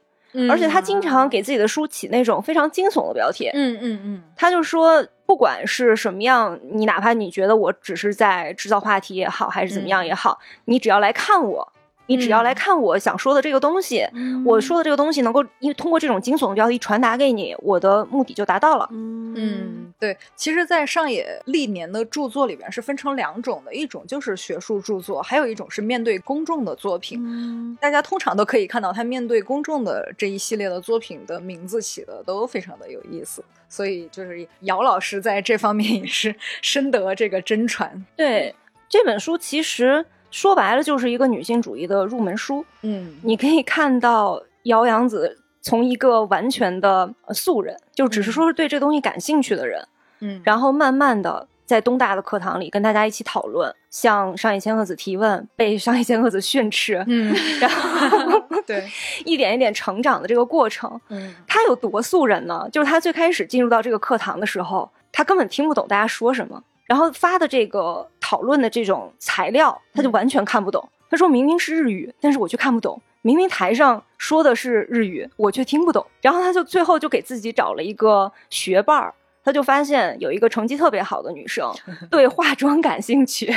[0.51, 3.51] 而且她经常给自己的书起那种非常惊悚的标题。
[3.55, 11.73] 嗯嗯嗯他就说，不管是什么样，你哪怕你觉得我只是在制造话题也好，还是怎么样也好，你只要来看我，
[12.07, 14.07] 你只要来看我想说的这个东西，
[14.45, 18.89] 我说的这个东西能够因为通过这种惊悚的标题传达给你，我的目的就达到了。
[18.91, 27.21] 嗯，对，其实，在上野历年的著作里边是分成两种的，一种就是学术著作，还有一种是面对公众的作品。
[27.25, 38.05] 嗯大家通常都可以看到，他面对公众的这一系列的作品的名字起的都非常的有意思，所以就是姚老师在这方面也是 深得这个真传。
[38.17, 38.55] 对
[38.89, 42.67] 这本书，其实说白了就是一个女性主义的入门书。
[42.83, 49.87] 嗯你可以看到姚洋子从一个完全的呃素人，就只是说是对这东西感兴趣的人，
[50.21, 58.85] 嗯然后慢慢的在东大的课堂里跟大家一起讨论，向上野千鹤子提问，被上野千鹤子训斥，嗯， 然后对，
[59.25, 61.01] 一点一点成长的这个过程。
[61.11, 62.69] 嗯他有多素人呢？
[62.73, 70.89] 就是他最开始进入到这个课堂的时候，他根本听不懂大家说什么，然后发的这个讨论的这种材料，他就完全看不懂。
[71.09, 73.01] 他说明明是日语，但是我却看不懂。
[73.23, 76.05] 明明台上说的是日语，我却听不懂。
[76.21, 79.15] 然后他就最后就给自己找了一个学伴儿，
[79.45, 81.73] 他就发现有一个成绩特别好的女生
[82.11, 83.55] 对化妆感兴趣，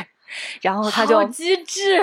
[0.61, 1.99] 然后他就好机智，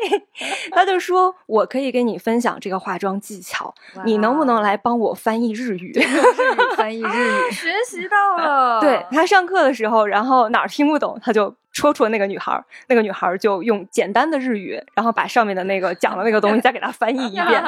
[0.72, 8.80] 他就说：“我可以跟你分享这个化妆技巧，你能不能来帮我翻译日语？”日语翻译日语， 学习到了。
[8.80, 17.62] 对他上课的时候，然后哪儿听不懂，他就戳戳那个女孩儿，那个女孩儿就用简单的日语，然后把上面的那个讲的那个东西再给他翻译一遍。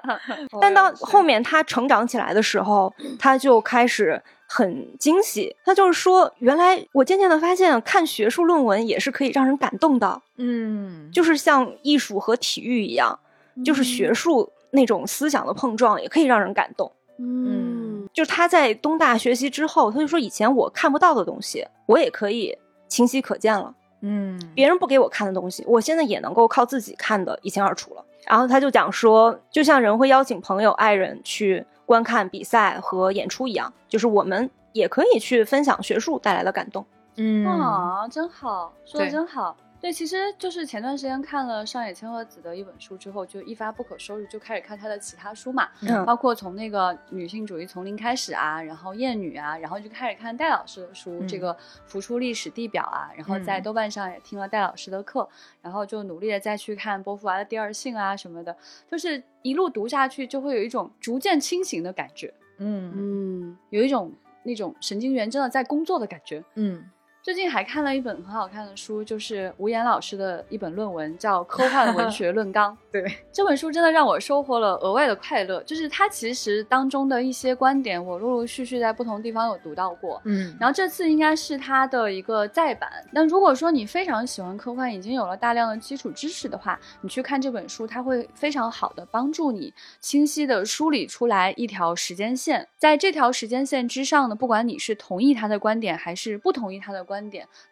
[0.60, 5.54] 但到后面他成长起来的时候，他就开始很惊喜。
[5.64, 13.18] 他就是说，原来我渐渐的发现，看学术论文也是可以让人感动的，嗯，就是像艺术和体育一样，
[13.64, 16.90] 就是学术那种思想的碰撞也可以让人感动。
[17.18, 22.56] 嗯就是他在东大学习之后，他就说以前我看不到的东西，我也可以
[22.88, 23.74] 清晰可见了。
[24.02, 28.04] 嗯别人不给我看的东西，我现在也能够靠自己看得一清二楚了。
[28.26, 36.84] 然后他就讲说，就像人会邀请朋友、爱人去观看比赛和演出一样，就是我们也可以去分享学术带来的感动。
[37.16, 39.56] 嗯啊，真好，说的真好。
[39.86, 46.04] 对，其实就是前段时间看了上野千鹤子的一本书之后，就一发不可收拾，就开始看她的其他书嘛，嗯。
[46.04, 51.38] 包括从那个女性主义从零开始啊，然后厌女啊，然后就开始看戴老师的书，这嗯。
[51.38, 53.62] 个浮出历史地表啊，然后在嗯。
[53.62, 55.28] 豆瓣上也听了戴老师的课，
[55.62, 58.56] 然后就努力的再去看波伏娃的《第二性》啊什么的，
[58.90, 62.92] 就是一路读下去，就会有一种逐渐清醒的感觉，嗯。
[62.92, 64.12] 嗯，有一种
[64.42, 66.42] 那种神经元真的在工作的感觉。
[66.56, 66.90] 嗯
[67.26, 72.72] 最近还看了一本很好看的书，就是吴岩老师的一本论文，叫《科幻文学论纲》。
[72.92, 80.22] 对，这本书真的让我收获了额外的快乐，就是它其实当中的一些观点，我陆陆续续在不同地方有读到过。
[80.24, 82.88] 嗯，然后这次应该是它的一个再版。
[83.10, 92.68] 那如果说你非常喜欢科幻，已经有了大量的基础知识的话，你去看这本书，它会非常好的帮助你清晰的梳理出来一条时间线。
[92.78, 97.15] 在这条时间线之上呢，不管你是同意他的观点还是不同意他的观点，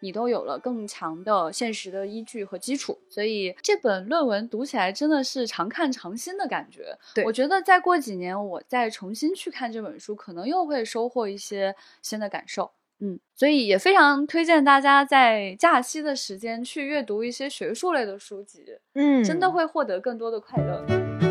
[0.01, 2.99] 你都有了更强的现实的依据和基础。
[3.09, 6.95] 所以这本论文读起来真的是常看常新的感觉。
[7.15, 12.69] 对我觉得再过几年，我再重新去看这本书，可能又会收获一些新的感受。
[12.99, 19.45] 嗯，所以也非常推荐大家在假期的时间去阅读一些学术类的书籍，嗯，真的。
[19.55, 21.24] 会获得更多的快乐。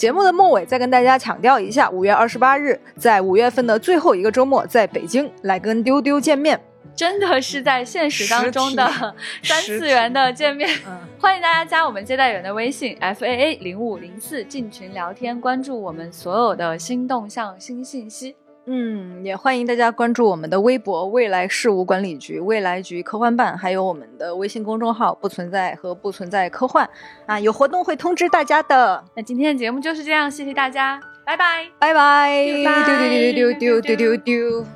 [0.00, 6.58] 节目的末尾再跟大家强调一下，五月二十八日，在五月份的最后一个周末，在北京来跟丢丢见面。
[6.96, 8.90] 真的是在现实当中的
[9.44, 10.70] 三次元的见面。
[10.86, 18.34] 嗯，欢迎大家加我们接待员的微信 f a a 零五零四进群聊天，关注我们所有的新动向、新信息。
[18.66, 26.88] 嗯，也欢迎大家关注我们的微博“未来事务管理局”、“未来局科幻办”，还有我们的微信公众号“不存在”和“不存在科幻”
[27.26, 29.02] 啊，有活动会通知大家的。
[29.16, 31.66] 那今天的节目就是这样，谢谢大家，拜拜。
[31.78, 34.66] 拜拜，丢丢丢丢丢丢丢丢。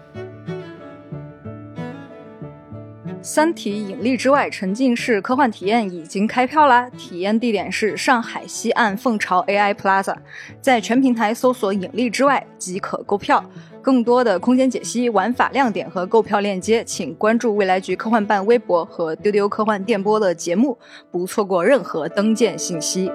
[3.22, 6.90] 三体引力之外沉浸式科幻体验已经开票啦！
[6.90, 10.14] 体验地点是上海西岸凤巢 AI Plaza，
[10.60, 13.42] 在全平台搜索“引力之外”即可购票。
[13.84, 20.78] 更多的空间解析、玩法亮点和购票链接，请关注未来局科幻办微博和丢丢科幻电波的节目，
[21.10, 23.12] 不错过任何登舰信息。